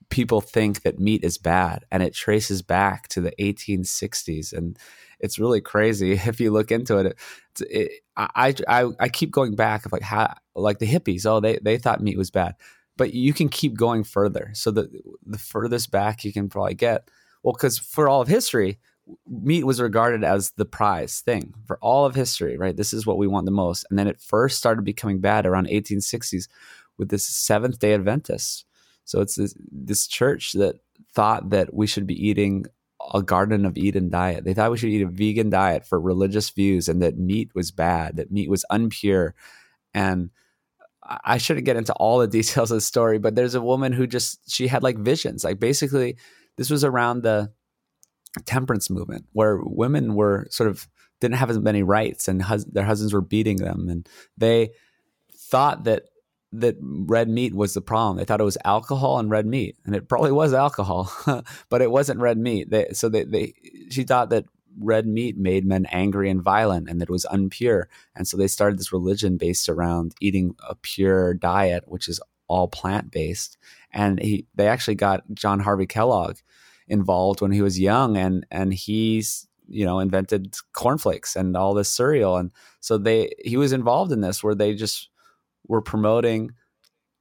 [0.10, 4.78] people think that meat is bad and it traces back to the 1860s and
[5.22, 7.18] it's really crazy if you look into it, it,
[7.60, 11.60] it I, I i keep going back of like how like the hippies oh they
[11.62, 12.56] they thought meat was bad.
[12.98, 14.52] But you can keep going further.
[14.54, 14.90] So the
[15.26, 17.08] the furthest back you can probably get
[17.44, 18.80] well because for all of history
[19.28, 22.78] meat was regarded as the prize thing for all of history right?
[22.78, 23.86] This is what we want the most.
[23.90, 26.48] And then it first started becoming bad around 1860s
[26.98, 28.66] with this seventh day adventists.
[29.06, 30.76] So it's this, this church that
[31.14, 32.66] thought that we should be eating
[33.14, 34.44] a Garden of Eden diet.
[34.44, 37.72] They thought we should eat a vegan diet for religious views and that meat was
[37.72, 39.32] bad, that meat was unpure.
[39.94, 40.30] And
[41.04, 44.08] I shouldn't get into all the details of the story, but there's a woman who
[44.08, 45.44] just, she had like visions.
[45.44, 46.18] Like basically,
[46.58, 47.52] this was around the
[48.46, 50.88] temperance movement where women were sort of
[51.20, 53.88] didn't have as many rights and hus- their husbands were beating them.
[53.90, 54.72] And they
[55.36, 56.04] thought that
[56.54, 58.18] that red meat was the problem.
[58.18, 61.12] They thought it was alcohol and red meat, and it probably was alcohol,
[61.70, 62.70] but it wasn't red meat.
[62.70, 63.54] They, so they, they,
[63.90, 64.46] she thought that
[64.80, 67.86] red meat made men angry and violent, and that it was unpure.
[68.16, 72.68] And so they started this religion based around eating a pure diet, which is all
[72.68, 73.58] plant based.
[73.94, 76.38] And he, they actually got John Harvey Kellogg
[76.88, 81.90] involved when he was young, and and he's you know invented cornflakes and all this
[81.90, 85.11] cereal, and so they he was involved in this where they just
[85.68, 86.52] we're promoting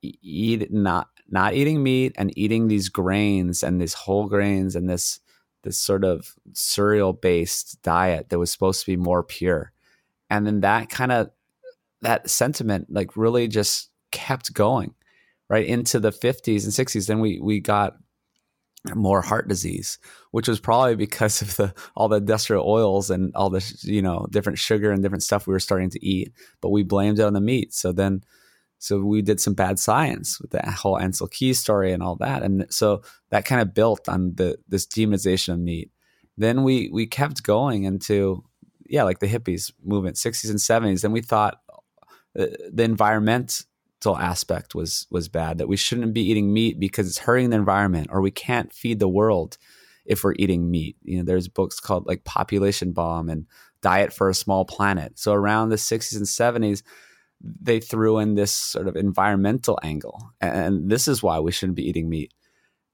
[0.03, 5.21] eat not not eating meat and eating these grains and these whole grains and this
[5.63, 9.73] this sort of cereal based diet that was supposed to be more pure.
[10.31, 11.31] And then that kind of
[12.03, 14.95] that sentiment like really just kept going
[15.49, 17.97] right into the 50s and 60s then we we got
[18.95, 19.99] more heart disease
[20.31, 24.27] which was probably because of the all the industrial oils and all the you know
[24.31, 27.33] different sugar and different stuff we were starting to eat but we blamed it on
[27.33, 27.73] the meat.
[27.75, 28.23] So then
[28.79, 32.43] so we did some bad science with the whole Ancel Keys story and all that.
[32.43, 35.91] And so that kind of built on the this demonization of meat.
[36.37, 38.45] Then we we kept going into
[38.87, 41.61] yeah like the hippies movement 60s and 70s then we thought
[42.39, 43.65] uh, the environment
[44.09, 48.09] aspect was was bad that we shouldn't be eating meat because it's hurting the environment
[48.11, 49.59] or we can't feed the world
[50.07, 50.97] if we're eating meat.
[51.03, 53.47] You know there's books called like population bomb and
[53.83, 55.19] diet for a small planet.
[55.19, 56.83] So around the 60s and 70s
[57.43, 61.89] they threw in this sort of environmental angle and this is why we shouldn't be
[61.89, 62.33] eating meat.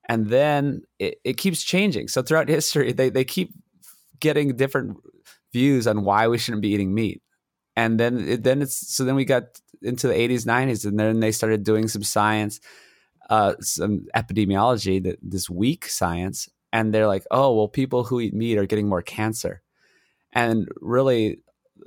[0.09, 2.07] And then it, it keeps changing.
[2.09, 3.53] So throughout history they, they keep
[4.21, 4.99] getting different
[5.53, 7.23] views on why we shouldn't be eating meat
[7.77, 11.33] and then then it's so then we got into the 80s 90s and then they
[11.33, 12.61] started doing some science
[13.29, 16.49] uh, some epidemiology that this weak science.
[16.73, 19.63] And they're like oh well people who eat meat are getting more cancer.
[20.33, 21.39] And really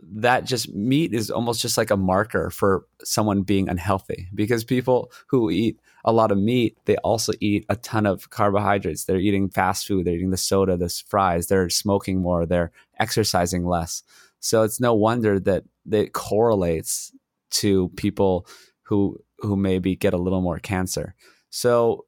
[0.01, 5.11] that just meat is almost just like a marker for someone being unhealthy because people
[5.27, 9.05] who eat a lot of meat they also eat a ton of carbohydrates.
[9.05, 10.05] They're eating fast food.
[10.05, 11.47] They're eating the soda the fries.
[11.47, 12.45] They're smoking more.
[12.45, 14.03] They're exercising less.
[14.39, 17.11] So it's no wonder that that correlates
[17.51, 18.47] to people
[18.83, 21.15] who who maybe get a little more cancer.
[21.49, 22.05] So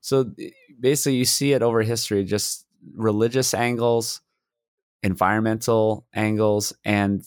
[0.00, 0.32] so
[0.78, 4.20] basically you see it over history just religious angles,
[5.02, 7.24] environmental angles and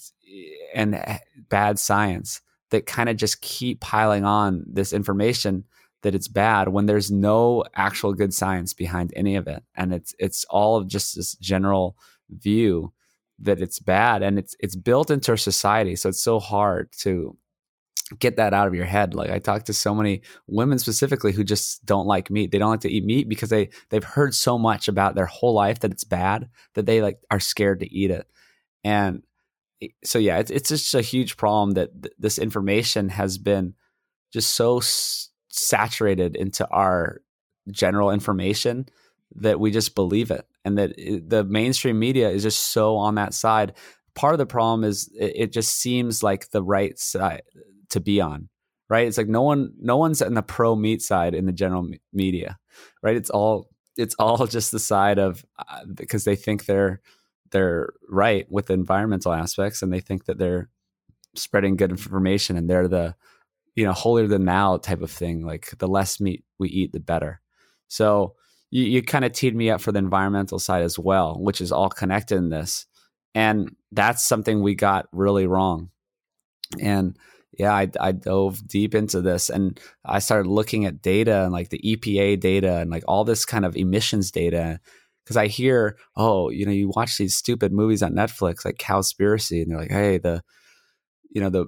[0.74, 1.20] and
[1.50, 5.66] bad science that kind of just keep piling on this information
[6.02, 10.14] that it's bad when there's no actual good science behind any of it and it's
[10.20, 11.98] it's all of just this general
[12.30, 12.94] view
[13.42, 17.38] that it's bad and it's it's built into our society so it's so hard to
[18.18, 21.44] get that out of your head like i talk to so many women specifically who
[21.44, 24.58] just don't like meat they don't like to eat meat because they they've heard so
[24.58, 28.10] much about their whole life that it's bad that they like are scared to eat
[28.10, 28.28] it
[28.84, 29.22] and
[30.04, 33.76] so yeah it's, it's just a huge problem that th- this information has been
[34.34, 37.22] just so s- saturated into our
[37.72, 38.88] general information
[39.36, 43.16] that we just believe it and that it, the mainstream media is just so on
[43.16, 43.74] that side.
[44.16, 47.43] Part of the problem is it, it, just seems like the right side
[47.89, 48.49] to be on
[48.89, 49.07] right?
[49.07, 52.57] It's like no one no one's in the pro meat side in the general media
[53.01, 53.16] right?
[53.16, 57.01] It's all it's all just the side of uh, because they think they're
[57.51, 60.70] they're right with the environmental aspects and they think that they're
[61.36, 63.16] spreading good information and they're the
[63.76, 65.45] you know holier than thou type of thing.
[65.45, 67.41] Like the less meat we eat the better.
[67.88, 68.36] So
[68.72, 71.72] you, you kind of teed me up for the environmental side as well which is
[71.72, 72.86] all connected in this
[73.36, 75.90] and that's something we got really wrong
[76.80, 77.18] and
[77.58, 81.70] yeah I, I dove deep into this and i started looking at data and like
[81.70, 84.80] the epa data and like all this kind of emissions data
[85.30, 89.62] because I hear, oh, you know, you watch these stupid movies on Netflix like Cowspiracy,
[89.62, 90.42] and they're like, hey, the,
[91.30, 91.68] you know, the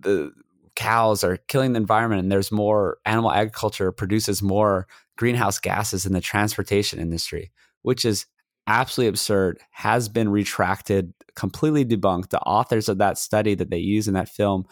[0.00, 0.32] the
[0.74, 4.88] cows are killing the environment, and there's more animal agriculture produces more
[5.20, 7.52] greenhouse gases in the transportation industry,
[7.82, 8.24] which is
[8.66, 9.60] absolutely absurd.
[9.70, 12.30] Has been retracted, completely debunked.
[12.30, 14.64] The authors of that study that they use in that film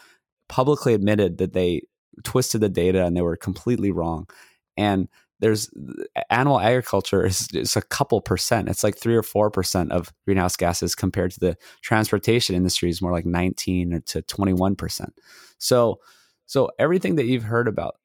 [0.49, 1.83] publicly admitted that they
[2.25, 4.27] twisted the data and they were completely wrong.
[4.79, 5.09] And
[5.41, 5.69] there's
[6.31, 8.71] animal agriculture is, is a couple percent.
[8.71, 13.03] It's like three or four percent of greenhouse gases compared to the transportation industry is
[13.03, 15.13] more like 19 to 21 percent.
[15.59, 16.01] So,
[16.47, 17.97] so everything that you've heard about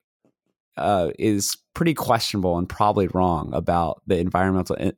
[0.75, 4.93] uh, is pretty questionable and probably wrong about the environmental I-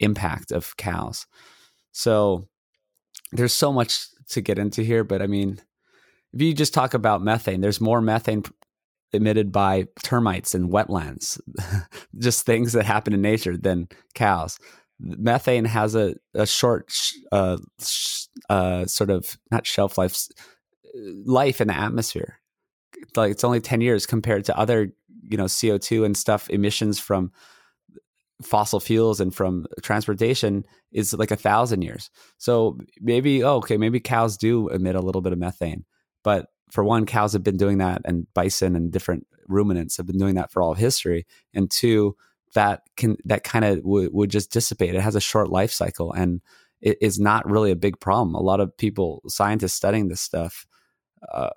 [0.00, 1.26] impact of cows.
[1.92, 2.48] So,
[3.32, 5.60] there's so much to get into here, but I mean,
[6.32, 8.44] if you just talk about methane, there's more methane
[9.12, 11.40] emitted by termites and wetlands,
[12.18, 14.58] just things that happen in nature than cows.
[14.98, 16.92] Methane has a, a short,
[17.32, 17.58] uh,
[18.48, 20.28] uh, sort of not shelf life,
[20.94, 22.38] life in the atmosphere.
[23.16, 24.92] Like it's only 10 years compared to other,
[25.28, 27.32] you know, CO2 and stuff emissions from
[28.42, 32.10] fossil fuels and from transportation is like a thousand years.
[32.38, 35.84] So maybe, oh, okay, maybe cows do emit a little bit of methane,
[36.24, 40.16] but for one, cows have been doing that, and bison and different ruminants have been
[40.16, 41.26] doing that for all of history.
[41.52, 42.16] And two,
[42.54, 44.94] that can that kind of w- would just dissipate.
[44.94, 46.40] It has a short life cycle, and
[46.80, 48.34] it is not really a big problem.
[48.34, 50.66] A lot of people, scientists studying this stuff,
[51.30, 51.50] uh,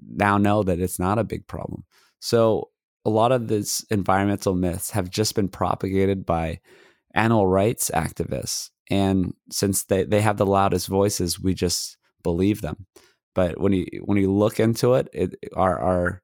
[0.00, 1.84] now know that it's not a big problem.
[2.26, 2.70] So
[3.04, 6.58] a lot of these environmental myths have just been propagated by
[7.14, 12.86] animal rights activists, and since they they have the loudest voices, we just believe them.
[13.32, 16.22] But when you when you look into it, it our our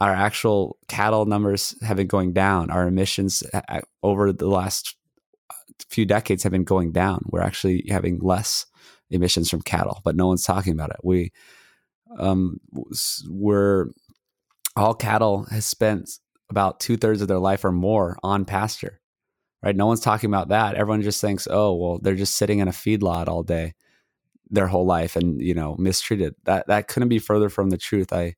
[0.00, 2.72] our actual cattle numbers have been going down.
[2.72, 4.96] Our emissions uh, uh, over the last
[5.48, 5.54] uh,
[5.90, 7.20] few decades have been going down.
[7.26, 8.66] We're actually having less
[9.10, 11.04] emissions from cattle, but no one's talking about it.
[11.04, 11.30] We
[12.18, 12.58] um
[13.28, 13.90] we're
[14.76, 16.10] all cattle has spent
[16.48, 19.00] about two thirds of their life or more on pasture.
[19.62, 19.76] Right?
[19.76, 20.74] No one's talking about that.
[20.74, 23.74] Everyone just thinks, oh, well, they're just sitting in a feedlot all day
[24.50, 28.12] their whole life and you know mistreated that that couldn't be further from the truth
[28.12, 28.34] i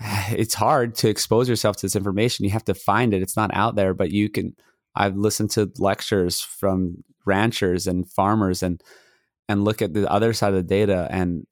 [0.30, 3.50] it's hard to expose yourself to this information you have to find it it's not
[3.54, 4.54] out there but you can
[4.94, 8.82] i've listened to lectures from ranchers and farmers and
[9.48, 11.46] and look at the other side of the data and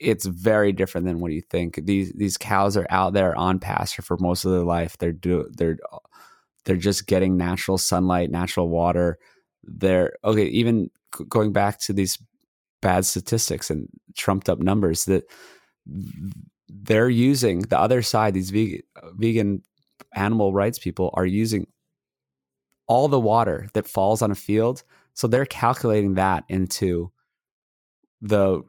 [0.00, 1.80] it's very different than what you think.
[1.84, 4.96] These these cows are out there on pasture for most of their life.
[4.98, 5.78] They're do they're
[6.64, 9.18] they're just getting natural sunlight natural water.
[9.62, 10.90] They're okay even
[11.28, 12.18] going back to these
[12.80, 15.24] bad statistics and trumped up numbers that
[16.68, 18.80] they're using the other side these vegan,
[19.16, 19.62] vegan
[20.14, 21.66] animal rights people are using
[22.86, 24.82] all the water that falls on a field.
[25.14, 27.12] So they're calculating that into
[28.22, 28.60] the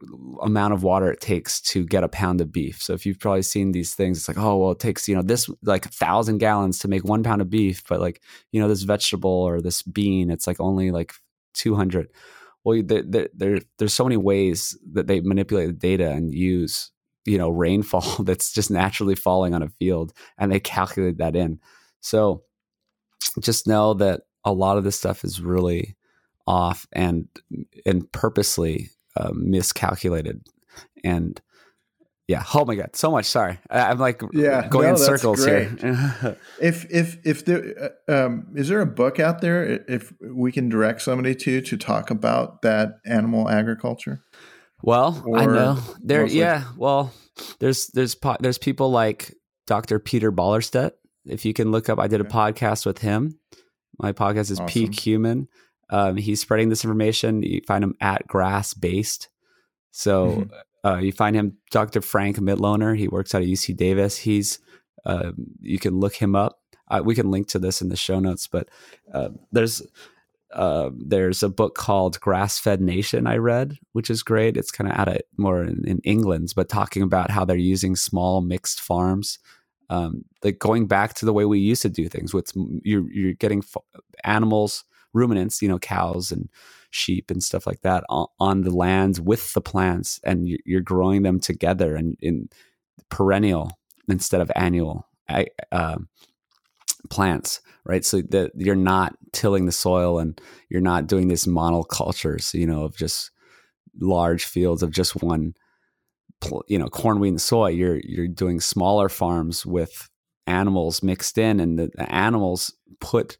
[0.41, 2.81] amount of water it takes to get a pound of beef.
[2.81, 5.21] So if you've probably seen these things, it's like, oh well, it takes you know
[5.21, 8.21] this like a thousand gallons to make one pound of beef, but like
[8.51, 11.13] you know this vegetable or this bean, it's like only like
[11.53, 12.07] two hundred
[12.63, 16.91] well there, there, there's so many ways that they manipulate the data and use
[17.25, 21.59] you know rainfall that's just naturally falling on a field and they calculate that in
[22.01, 22.43] so
[23.39, 25.95] just know that a lot of this stuff is really
[26.47, 27.27] off and
[27.85, 30.45] and purposely uh, miscalculated.
[31.03, 31.41] And
[32.27, 33.59] yeah oh my god so much sorry.
[33.69, 35.75] I, am like yeah going no, in circles here.
[36.61, 40.69] if if if there uh, um, is there a book out there if we can
[40.69, 44.21] direct somebody to to talk about that animal agriculture?
[44.81, 45.77] Well or i know.
[46.01, 46.39] There mostly?
[46.39, 47.13] yeah well
[47.59, 49.35] there's there's there's people like
[49.67, 50.91] dr peter ballerstedt.
[51.25, 53.39] If you can look up i did a podcast with him.
[53.99, 54.67] My podcast is awesome.
[54.67, 55.49] peak human
[55.91, 57.43] um, he's spreading this information.
[57.43, 59.29] You find him at Grass Based.
[59.91, 60.87] So mm-hmm.
[60.87, 62.01] uh, you find him, Dr.
[62.01, 62.97] Frank Mitloehner.
[62.97, 64.17] He works out of UC Davis.
[64.17, 64.59] He's
[65.05, 66.59] uh, you can look him up.
[66.87, 68.47] Uh, we can link to this in the show notes.
[68.47, 68.69] But
[69.13, 69.81] uh, there's
[70.53, 74.57] uh, there's a book called Grass Fed Nation I read, which is great.
[74.57, 77.95] It's kind of out of more in, in, England, but talking about how they're using
[77.95, 79.39] small mixed farms.
[79.89, 82.51] Um, like going back to the way we used to do things with
[82.83, 83.83] you're, you're getting f-
[84.23, 86.49] animals ruminants, you know, cows and
[86.91, 91.23] sheep and stuff like that on, the lands with the plants, and you're, you're growing
[91.23, 92.49] them together and in
[93.09, 93.71] perennial
[94.09, 95.07] instead of annual
[95.71, 95.97] uh,
[97.09, 98.03] plants, right?
[98.03, 100.39] So that you're not tilling the soil and
[100.69, 103.31] you're not doing this monocultures, you know, of just
[103.99, 105.53] large fields of just one,
[106.67, 107.69] you know, corn, wheat, and soy.
[107.69, 110.09] You're you're doing smaller farms with
[110.47, 113.37] animals mixed in, and the animals put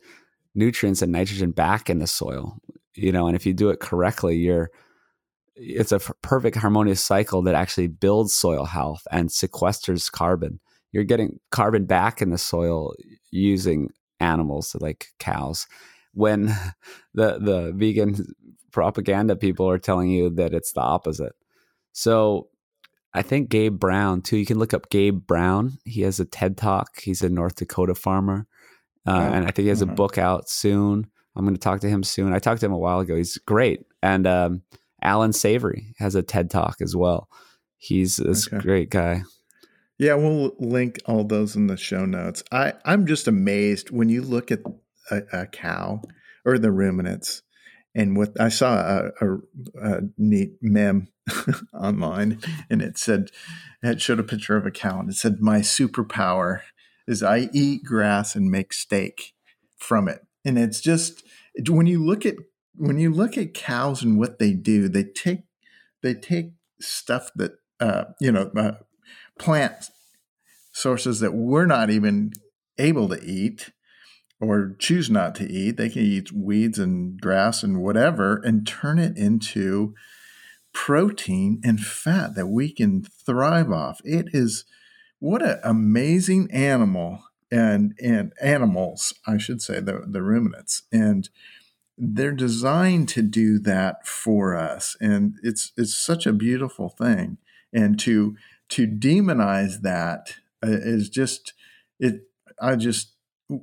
[0.56, 2.58] nutrients and nitrogen back in the soil
[2.96, 4.70] you know and if you do it correctly you're
[5.56, 10.60] it's a perfect harmonious cycle that actually builds soil health and sequesters carbon
[10.92, 12.94] you're getting carbon back in the soil
[13.32, 15.68] using animals like cows
[16.14, 16.48] when
[17.14, 18.16] the the vegan
[18.72, 21.34] propaganda people are telling you that it's the opposite
[21.94, 22.48] so
[23.14, 24.38] I think Gabe Brown too.
[24.38, 25.78] You can look up Gabe Brown.
[25.84, 27.02] He has a TED Talk.
[27.02, 28.48] He's a North Dakota farmer,
[29.08, 29.96] uh, and I think he has a mm-hmm.
[29.96, 31.08] book out soon.
[31.36, 32.34] I'm going to talk to him soon.
[32.34, 33.16] I talked to him a while ago.
[33.16, 33.86] He's great.
[34.04, 34.62] And um,
[35.02, 37.30] Allan Savory has a TED Talk as well.
[37.78, 38.60] He's this okay.
[38.60, 39.24] great guy.
[39.98, 42.44] Yeah, we'll link all those in the show notes.
[42.52, 44.60] I, I'm just amazed when you look at
[45.10, 46.02] a, a cow
[46.46, 47.44] or the ruminants.
[47.94, 49.38] And what I saw a, a,
[49.82, 51.10] a neat meme
[51.74, 53.30] online, and it said,
[53.84, 56.62] it showed a picture of a cow, and it said, "My superpower
[57.12, 59.34] is I eat grass and make steak
[59.78, 60.26] from it.
[60.46, 61.24] And it's just
[61.70, 62.36] when you look at
[62.76, 65.42] when you look at cows and what they do, they take
[66.02, 68.72] they take stuff that uh, you know uh,
[69.38, 69.90] plant
[70.72, 72.32] sources that we're not even
[72.78, 73.72] able to eat
[74.40, 75.78] or choose not to eat.
[75.78, 79.94] They can eat weeds and grass and whatever and turn it into
[80.74, 84.00] protein and fat that we can thrive off.
[84.06, 84.64] It is
[85.22, 90.84] what an amazing animal and and animals, I should say, the, the ruminants.
[90.92, 91.30] And
[91.98, 94.98] they're designed to do that for us.
[95.00, 97.38] And it's it's such a beautiful thing.
[97.72, 98.36] And to
[98.70, 101.54] to demonize that uh, just
[102.00, 102.24] it
[102.60, 103.14] I just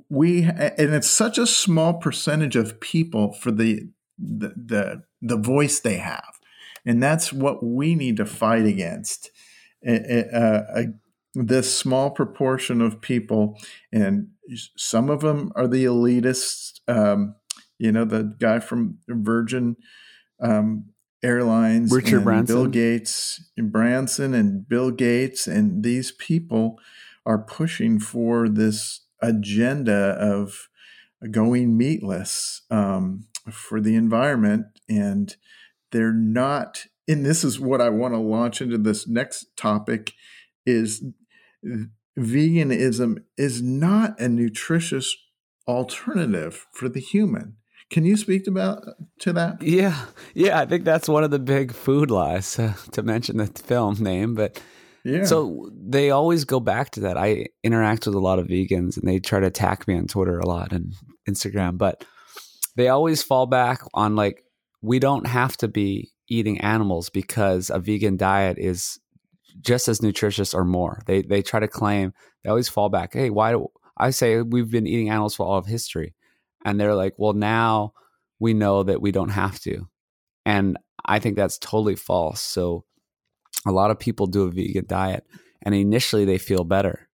[0.09, 5.81] we and it's such a small percentage of people for the the the, the voice
[5.81, 6.39] they have
[6.85, 9.31] and that's what we need to fight against
[9.87, 10.83] uh,
[11.35, 13.59] this small proportion of people,
[13.93, 14.29] and
[14.77, 16.81] some of them are the elitists.
[16.89, 17.35] Um,
[17.79, 19.77] you know, the guy from Virgin
[20.41, 20.87] um,
[21.23, 26.79] Airlines, Richard Branson, Bill Gates, and Branson, and Bill Gates, and these people
[27.27, 30.69] are pushing for this agenda of
[31.31, 35.37] going meatless um, for the environment, and
[35.91, 36.87] they're not.
[37.09, 40.13] And this is what I want to launch into this next topic:
[40.69, 41.03] is
[42.19, 45.17] veganism is not a nutritious
[45.67, 47.57] alternative for the human.
[47.91, 48.85] Can you speak about
[49.21, 49.63] to that?
[49.63, 50.61] Yeah, yeah.
[50.61, 54.35] I think that's one of the big food lies uh, to mention the film name,
[54.35, 54.61] but
[55.05, 55.25] yeah.
[55.25, 57.17] So they always go back to that.
[57.17, 60.39] I interact with a lot of vegans, and they try to attack me on Twitter
[60.39, 60.93] a lot and
[61.27, 62.05] Instagram, but
[62.77, 64.43] they always fall back on like
[64.83, 68.99] we don't have to be eating animals because a vegan diet is
[69.61, 71.03] just as nutritious or more.
[71.07, 72.13] They they try to claim
[72.43, 73.13] they always fall back.
[73.13, 76.15] Hey, why do I say we've been eating animals for all of history?
[76.65, 77.93] And they're like, well, now
[78.39, 79.89] we know that we don't have to.
[80.45, 82.41] And I think that's totally false.
[82.41, 82.85] So
[83.67, 85.27] a lot of people do a vegan diet
[85.63, 87.09] and initially they feel better.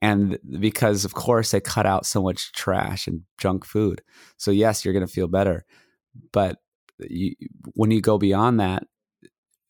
[0.00, 4.02] And because of course they cut out so much trash and junk food.
[4.36, 5.64] So yes, you're going to feel better.
[6.32, 6.58] But
[6.98, 7.34] you,
[7.74, 8.84] when you go beyond that,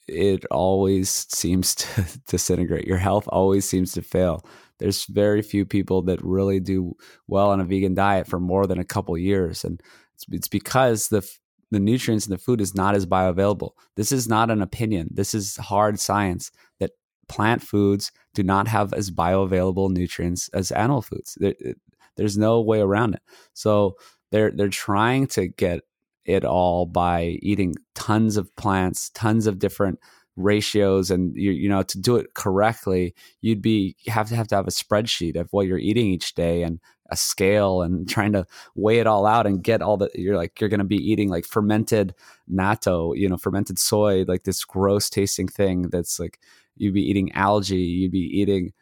[0.09, 2.87] it always seems to disintegrate.
[2.87, 4.45] Your health always seems to fail.
[4.79, 6.95] There's very few people that really do
[7.27, 9.83] well on a vegan diet for more than a couple years, and
[10.15, 11.29] it's, it's because the
[11.71, 13.73] the nutrients in the food is not as bioavailable.
[13.95, 15.09] This is not an opinion.
[15.11, 16.93] This is hard science that
[17.29, 21.37] plant foods do not have as bioavailable nutrients as animal foods.
[21.39, 21.55] There,
[22.17, 23.23] there's no way around it.
[23.53, 23.97] So
[24.31, 25.81] they're they're trying to get
[26.29, 29.99] it all by eating tons of plants, tons of different
[30.39, 34.55] ratios and you, you know to do it correctly you'd be have to have to
[34.55, 36.79] have a spreadsheet of what you're eating each day and
[37.11, 38.47] a scale and trying to
[38.77, 41.29] weigh it all out and get all the you're like you're going to be eating
[41.29, 42.15] like fermented
[42.49, 46.39] natto you know fermented soy like this gross tasting thing that's like
[46.77, 48.73] you'd be eating algae you'd be eating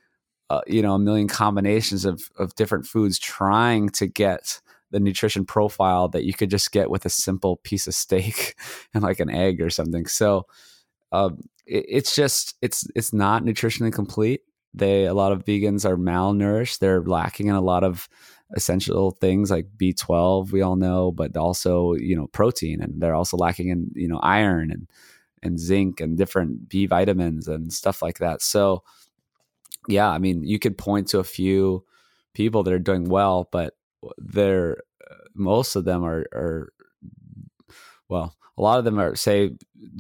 [0.51, 4.60] uh, you know a million combinations of of different foods trying to get
[4.91, 8.55] the nutrition profile that you could just get with a simple piece of steak
[8.95, 10.07] and like an egg or something.
[10.07, 10.47] So
[11.13, 14.43] um, it, it's just it's it's not nutritionally complete.
[14.75, 16.79] They a lot of vegans are malnourished.
[16.79, 18.09] They're lacking in a lot of
[18.55, 23.37] essential things like B12 we all know, but also you know protein, and they're also
[23.37, 24.89] lacking in you know iron and
[25.43, 28.43] and zinc and different B vitamins and stuff like that.
[28.43, 28.83] So
[29.89, 31.85] yeah, I mean you could point to a few
[32.35, 33.75] people that are doing well, but
[34.19, 34.78] they're
[35.11, 36.73] uh, most of them are are
[38.09, 39.51] well a lot of them are say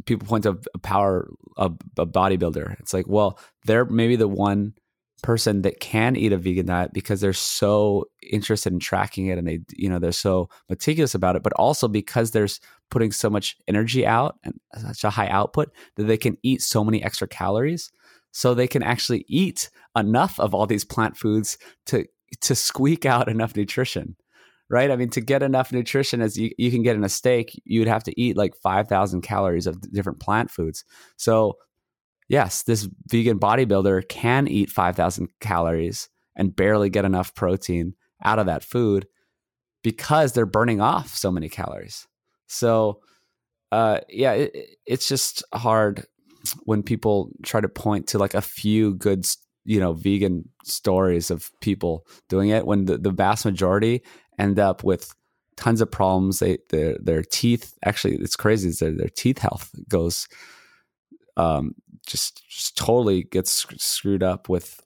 [0.06, 1.28] people point to a power
[1.58, 2.78] a, a bodybuilder.
[2.80, 4.74] It's like well they're maybe the one
[5.22, 9.48] person that can eat a vegan diet because they're so interested in tracking it and
[9.48, 12.60] they you know they're so meticulous about it but also because there's
[12.90, 16.84] putting so much energy out and such a high output that they can eat so
[16.84, 17.90] many extra calories.
[18.32, 21.56] So they can actually eat enough of all these plant foods
[21.86, 22.06] to
[22.42, 24.16] to squeak out enough nutrition
[24.68, 24.90] right?
[24.90, 27.88] I mean, to get enough nutrition as you, you can get in a steak, you'd
[27.88, 30.84] have to eat like 5,000 calories of different plant foods.
[31.16, 31.56] So,
[32.28, 37.94] yes, this vegan bodybuilder can eat 5,000 calories and barely get enough protein
[38.24, 39.06] out of that food
[39.82, 42.08] because they're burning off so many calories.
[42.48, 43.00] So,
[43.70, 46.06] uh, yeah, it, it's just hard
[46.64, 49.26] when people try to point to like a few good
[49.66, 54.02] you know vegan stories of people doing it when the, the vast majority
[54.38, 55.14] end up with
[55.56, 56.38] tons of problems.
[56.38, 58.70] They their their teeth actually it's crazy.
[58.70, 60.28] Their their teeth health goes
[61.36, 61.74] um,
[62.06, 64.80] just just totally gets screwed up with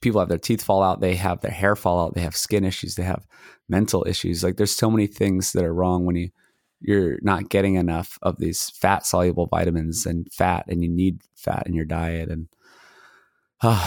[0.00, 2.64] people have their teeth fall out, they have their hair fall out, they have skin
[2.64, 3.26] issues, they have
[3.68, 4.44] mental issues.
[4.44, 6.30] Like there's so many things that are wrong when you
[6.80, 11.64] you're not getting enough of these fat soluble vitamins and fat and you need fat
[11.66, 12.48] in your diet and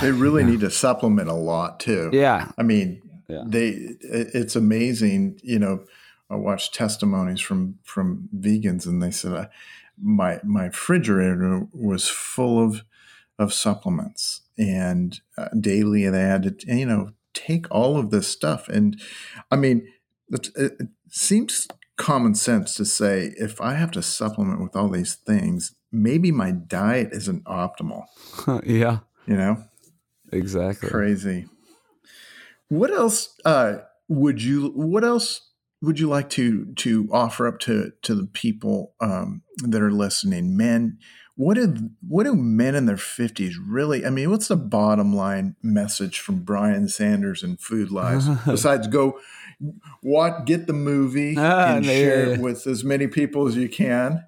[0.02, 0.50] they really yeah.
[0.50, 2.10] need to supplement a lot too.
[2.12, 2.52] Yeah.
[2.58, 3.44] I mean, yeah.
[3.46, 3.70] they
[4.02, 5.84] it's amazing you know
[6.30, 9.48] i watched testimonies from from vegans and they said uh,
[10.02, 12.84] my my refrigerator was full of
[13.38, 18.68] of supplements and uh, daily they had to you know take all of this stuff
[18.68, 19.00] and
[19.52, 19.88] i mean
[20.30, 25.16] it, it seems common sense to say if i have to supplement with all these
[25.16, 28.06] things maybe my diet isn't optimal
[28.66, 29.64] yeah you know
[30.32, 31.46] exactly crazy
[32.70, 33.78] what else uh,
[34.08, 34.70] would you?
[34.70, 35.42] What else
[35.82, 40.56] would you like to to offer up to to the people um, that are listening?
[40.56, 41.00] Men,
[41.36, 44.06] what do what do men in their fifties really?
[44.06, 49.20] I mean, what's the bottom line message from Brian Sanders and Food Lies besides go
[50.02, 54.26] what get the movie ah, and share it with as many people as you can?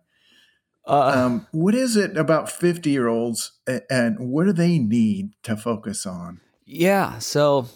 [0.91, 3.53] Uh, um, what is it about 50 year olds
[3.89, 6.41] and what do they need to focus on?
[6.65, 7.17] Yeah.
[7.19, 7.67] So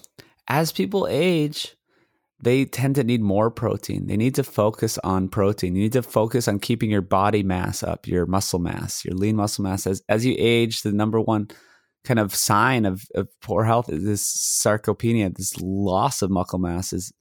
[0.49, 1.75] as people age,
[2.41, 4.07] they tend to need more protein.
[4.07, 5.75] They need to focus on protein.
[5.75, 9.37] You need to focus on keeping your body mass up, your muscle mass, your lean
[9.37, 9.87] muscle mass.
[9.87, 11.47] As, as you age, the number one
[12.03, 16.91] kind of sign of, of poor health is this sarcopenia, this loss of muscle mass
[16.91, 17.13] is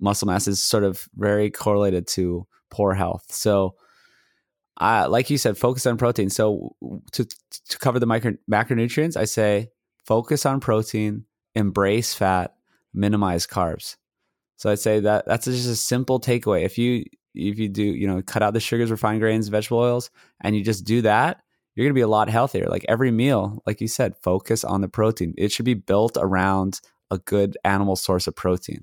[0.00, 3.26] muscle mass is sort of very correlated to poor health.
[3.28, 3.76] So,
[4.80, 6.30] uh, like you said, focus on protein.
[6.30, 6.74] So
[7.12, 9.70] to to cover the micro, macronutrients, I say
[10.04, 11.24] focus on protein,
[11.54, 12.54] embrace fat,
[12.94, 13.96] minimize carbs.
[14.56, 16.64] So I'd say that that's just a simple takeaway.
[16.64, 17.04] If you
[17.34, 20.62] if you do, you know, cut out the sugars, refined grains, vegetable oils, and you
[20.62, 21.42] just do that,
[21.74, 22.66] you're to be a lot healthier.
[22.68, 25.34] Like every meal, like you said, focus on the protein.
[25.38, 26.80] It should be built around
[27.10, 28.82] a good animal source of protein.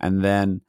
[0.00, 0.60] And then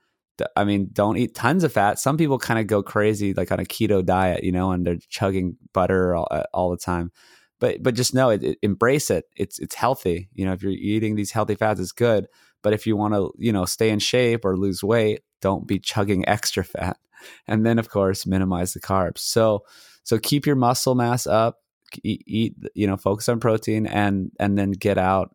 [0.56, 2.00] I mean, don't eat tons of fat.
[2.00, 4.98] Some people kind of go crazy like on a keto diet, you know, and they're
[5.10, 7.12] chugging butter all, all the time.
[7.60, 9.26] But but just know it, it, embrace it.
[9.36, 10.30] It's it's healthy.
[10.34, 12.28] You know if you're eating these healthy fats it's good.
[12.62, 15.80] But if you want to you know stay in shape or lose weight don't be
[15.80, 16.98] chugging extra fat.
[17.48, 19.20] And then of course minimize the carbs.
[19.20, 19.64] So
[20.04, 21.60] So keep your muscle mass up,
[22.04, 25.34] eat, eat you know, focus on protein and and then get out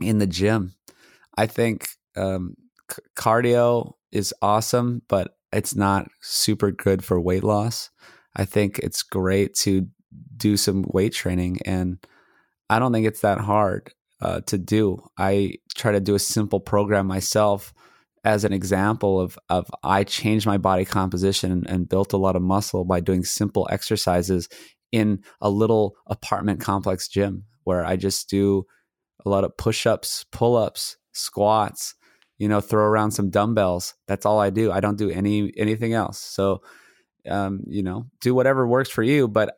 [0.00, 0.74] in the gym.
[1.36, 2.56] I think um,
[2.90, 7.90] c- cardio is awesome, but it's not super good for weight loss.
[8.34, 9.86] I think it's great to
[10.36, 11.98] do some weight training, and
[12.68, 15.02] I don't think it's that hard uh, to do.
[15.18, 17.72] I try to do a simple program myself
[18.24, 22.36] as an example of of I changed my body composition and, and built a lot
[22.36, 24.48] of muscle by doing simple exercises
[24.92, 28.64] in a little apartment complex gym where I just do
[29.24, 31.94] a lot of push-ups, pull-ups, squats,
[32.38, 33.94] you know, throw around some dumbbells.
[34.06, 34.72] That's all I do.
[34.72, 36.18] I don't do any anything else.
[36.18, 36.62] So
[37.28, 39.56] um, you know, do whatever works for you, but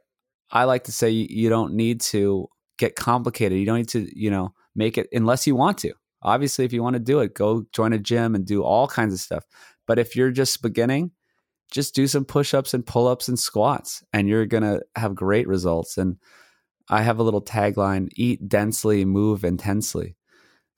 [0.50, 2.48] I like to say you don't need to
[2.78, 3.58] get complicated.
[3.58, 5.92] You don't need to, you know, make it unless you want to.
[6.22, 9.12] Obviously, if you want to do it, go join a gym and do all kinds
[9.12, 9.44] of stuff.
[9.86, 11.12] But if you're just beginning,
[11.70, 15.14] just do some push ups and pull ups and squats, and you're going to have
[15.14, 15.98] great results.
[15.98, 16.16] And
[16.88, 20.16] I have a little tagline eat densely, move intensely.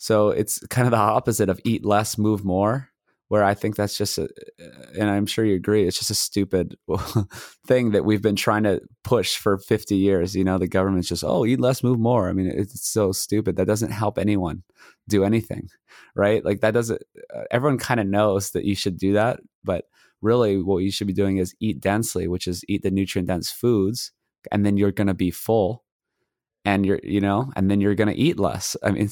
[0.01, 2.89] So it's kind of the opposite of eat less, move more
[3.29, 4.29] where I think that's just a,
[4.99, 6.75] and I'm sure you agree, it's just a stupid
[7.67, 10.35] thing that we've been trying to push for 50 years.
[10.35, 12.29] You know, the government's just, oh, eat less, move more.
[12.29, 13.55] I mean, it's so stupid.
[13.55, 14.65] That doesn't help anyone
[15.07, 15.69] do anything,
[16.17, 16.45] right?
[16.45, 17.01] Like that doesn't,
[17.33, 19.39] uh, everyone kind of knows that you should do that.
[19.63, 19.85] But
[20.23, 23.53] really, what you should be doing is eat densely, which is eat the nutrient dense
[23.53, 24.11] foods,
[24.51, 25.85] and then you're going to be full
[26.65, 29.09] and you're you know and then you're going to eat less i mean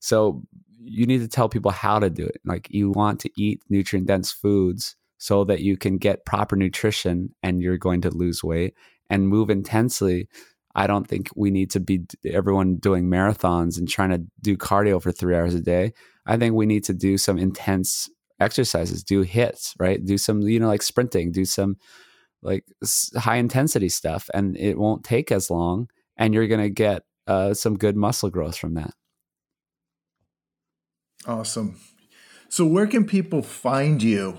[0.00, 0.42] so
[0.84, 2.40] you need to tell people how to do it.
[2.44, 7.34] Like you want to eat nutrient dense foods so that you can get proper nutrition
[7.42, 8.74] and you're going to lose weight
[9.08, 10.28] and move intensely.
[10.74, 15.00] I don't think we need to be everyone doing marathons and trying to do cardio
[15.00, 15.92] for three hours a day.
[16.26, 18.08] I think we need to do some intense
[18.40, 20.04] exercises, do hits right?
[20.04, 21.76] Do some, you know, like sprinting, do some
[22.42, 22.64] like
[23.16, 25.88] high intensity stuff, and it won't take as long.
[26.22, 28.94] And you're going to get uh, some good muscle growth from that.
[31.26, 31.80] Awesome.
[32.48, 34.38] So, where can people find you?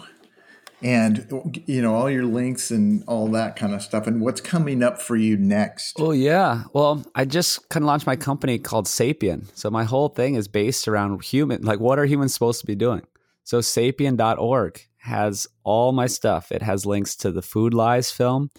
[0.82, 1.26] And
[1.66, 5.02] you know all your links and all that kind of stuff, and what's coming up
[5.02, 5.96] for you next?
[5.98, 9.50] Oh yeah, well, I just kind of launched my company called Sapien.
[9.58, 12.76] So my whole thing is based around human, like what are humans supposed to be
[12.76, 13.04] doing?
[13.46, 16.52] So sapien.org has all my stuff.
[16.52, 18.50] It has links to the Food Lies film,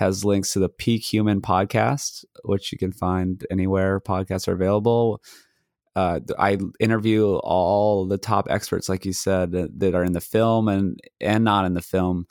[0.00, 5.22] has links to the Peak Human podcast, which you can find anywhere podcasts are available
[5.96, 10.68] uh, I interview all the top experts, like you said, that are in the film
[10.68, 12.26] and and not in the film,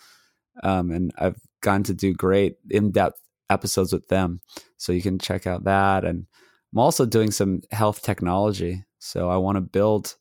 [0.63, 4.41] um, and I've gotten to do great in depth episodes with them.
[4.77, 6.25] So you can check out that, and
[6.73, 8.85] I'm also doing some health technology.
[8.99, 10.15] So I want to build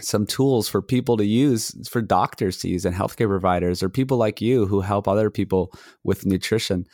[0.00, 4.16] some tools for people to use, for doctors to use, and healthcare providers, or people
[4.16, 5.72] like you who help other people
[6.02, 6.86] with nutrition.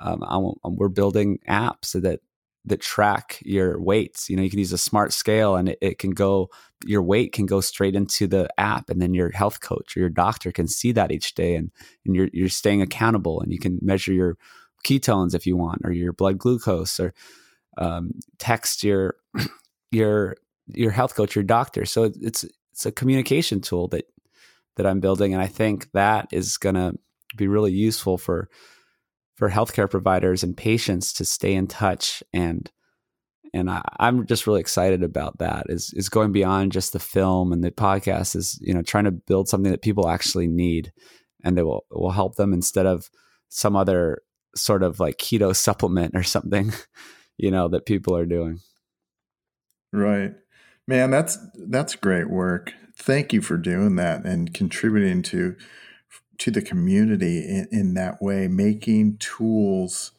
[0.00, 2.20] Um, we're building apps that
[2.68, 4.28] that track your weights.
[4.28, 6.50] You know, you can use a smart scale and it, it, can go,
[6.86, 10.10] your weight can go straight into the app and then your health coach or your
[10.10, 11.70] doctor can see that each day and,
[12.04, 14.36] and you're, you're staying accountable and you can measure your
[14.84, 17.14] ketones if you want, or your blood glucose or
[17.78, 19.16] um, text your,
[19.90, 20.36] your,
[20.74, 21.84] your health coach, your doctor.
[21.84, 24.04] So it's, it's a communication tool that,
[24.76, 25.32] that I'm building.
[25.32, 26.94] And I think that is going to
[27.36, 28.48] be really useful for,
[29.34, 32.70] for healthcare providers and patients to stay in touch and
[33.54, 37.52] and I, am just really excited about that is is going beyond just the film
[37.52, 40.92] and the podcast is you know trying to build something that people actually need
[41.44, 43.10] and that will will help them instead of
[43.48, 44.22] some other
[44.54, 46.72] sort of like keto supplement or something
[47.36, 48.58] you know that people are doing
[49.92, 50.32] right
[50.88, 51.38] man that's
[51.68, 55.54] that's great work thank you for doing that and contributing to
[56.38, 60.12] to the community in, in that way, making tools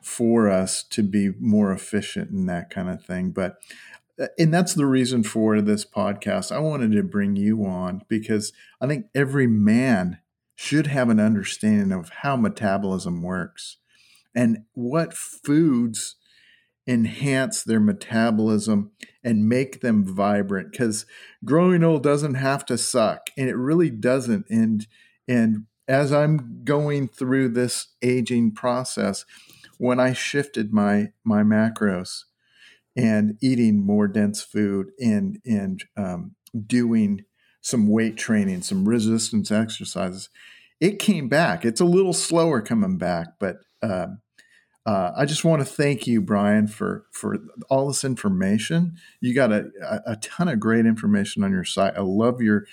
[0.00, 3.30] for us to be more efficient and that kind of thing.
[3.30, 3.58] But
[4.20, 6.50] uh, and that's the reason for this podcast.
[6.50, 10.18] I wanted to bring you on because I think every man
[10.54, 13.76] should have an understanding of how metabolism works
[14.34, 16.16] and what foods
[16.88, 18.90] enhance their metabolism
[19.22, 21.06] and make them vibrant because
[21.44, 24.86] growing old doesn't have to suck and it really doesn't and
[25.28, 29.24] and as I'm going through this aging process,
[29.78, 32.24] when I shifted my my macros
[32.94, 36.34] and eating more dense food and and um,
[36.66, 37.24] doing
[37.62, 40.28] some weight training, some resistance exercises,
[40.80, 41.64] it came back.
[41.64, 44.08] It's a little slower coming back, but uh,
[44.88, 47.36] uh, I just want to thank you, Brian, for for
[47.68, 48.96] all this information.
[49.20, 49.70] You got a,
[50.06, 51.92] a ton of great information on your site.
[51.94, 52.64] I love your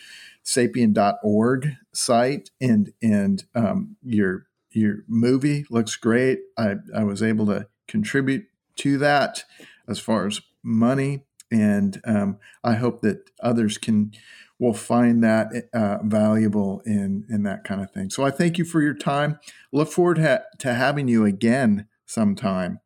[0.45, 6.39] sapien.org site and and um, your your movie looks great.
[6.57, 8.45] I, I was able to contribute
[8.77, 9.43] to that
[9.85, 14.13] as far as money, and um, I hope that others can
[14.57, 18.09] will find that uh, valuable in in that kind of thing.
[18.09, 19.37] So I thank you for your time.
[19.73, 22.79] Look forward to, to having you again sometime,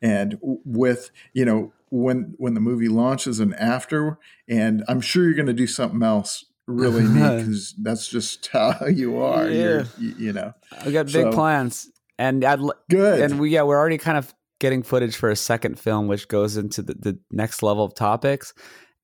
[0.00, 5.34] and with you know when when the movie launches and after, and I'm sure you're
[5.34, 9.48] going to do something else really neat because that's just how you are.
[9.48, 9.84] Yeah.
[9.98, 13.20] You, you, know, I got big so, plans, and I'd good.
[13.20, 16.56] And we yeah, we're already kind of getting footage for a second film, which goes
[16.56, 18.54] into the, the next level of topics,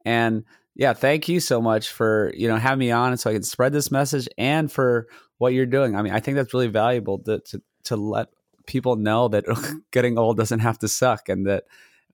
[0.04, 0.44] and
[0.74, 3.72] yeah, thank you so much for you know having me on, so I can spread
[3.72, 5.06] this message and for
[5.38, 5.96] what you're doing.
[5.96, 8.28] I mean, I think that's really valuable to to, to let
[8.66, 9.44] people know that
[9.90, 11.64] getting old doesn't have to suck, and that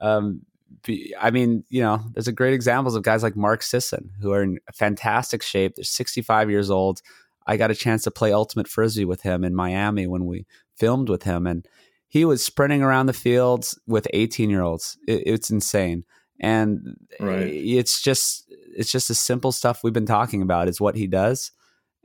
[0.00, 0.42] um,
[0.84, 4.32] be, I mean, you know, there's a great examples of guys like Mark Sisson who
[4.32, 5.76] are in fantastic shape.
[5.76, 7.02] They're 65 years old.
[7.46, 10.46] I got a chance to play ultimate frisbee with him in Miami when we
[10.76, 11.66] filmed with him, and
[12.06, 14.98] he was sprinting around the fields with 18 year olds.
[15.06, 16.04] It, it's insane,
[16.40, 17.46] and right.
[17.46, 18.44] it's just
[18.76, 21.50] it's just the simple stuff we've been talking about is what he does,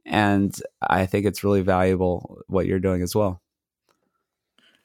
[0.05, 3.42] and I think it's really valuable what you're doing as well.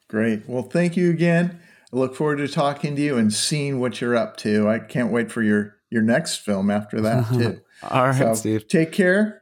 [0.09, 0.49] Great.
[0.49, 1.59] Well, thank you again.
[1.93, 4.67] I look forward to talking to you and seeing what you're up to.
[4.67, 7.61] I can't wait for your your next film after that too.
[7.89, 8.67] All right, so Steve.
[8.67, 9.41] Take care.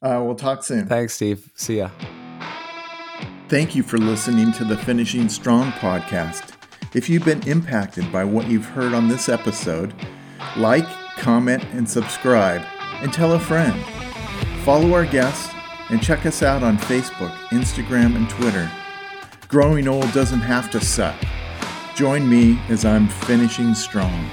[0.00, 0.86] Uh, we'll talk soon.
[0.86, 1.50] Thanks, Steve.
[1.56, 1.90] See ya.
[3.48, 6.54] Thank you for listening to the Finishing Strong podcast.
[6.94, 9.92] If you've been impacted by what you've heard on this episode,
[10.56, 10.86] like,
[11.16, 12.62] comment, and subscribe,
[13.00, 13.82] and tell a friend.
[14.64, 15.52] Follow our guests
[15.90, 18.70] and check us out on Facebook, Instagram, and Twitter.
[19.48, 21.16] Growing old doesn't have to suck.
[21.94, 24.28] Join me as I'm finishing strong.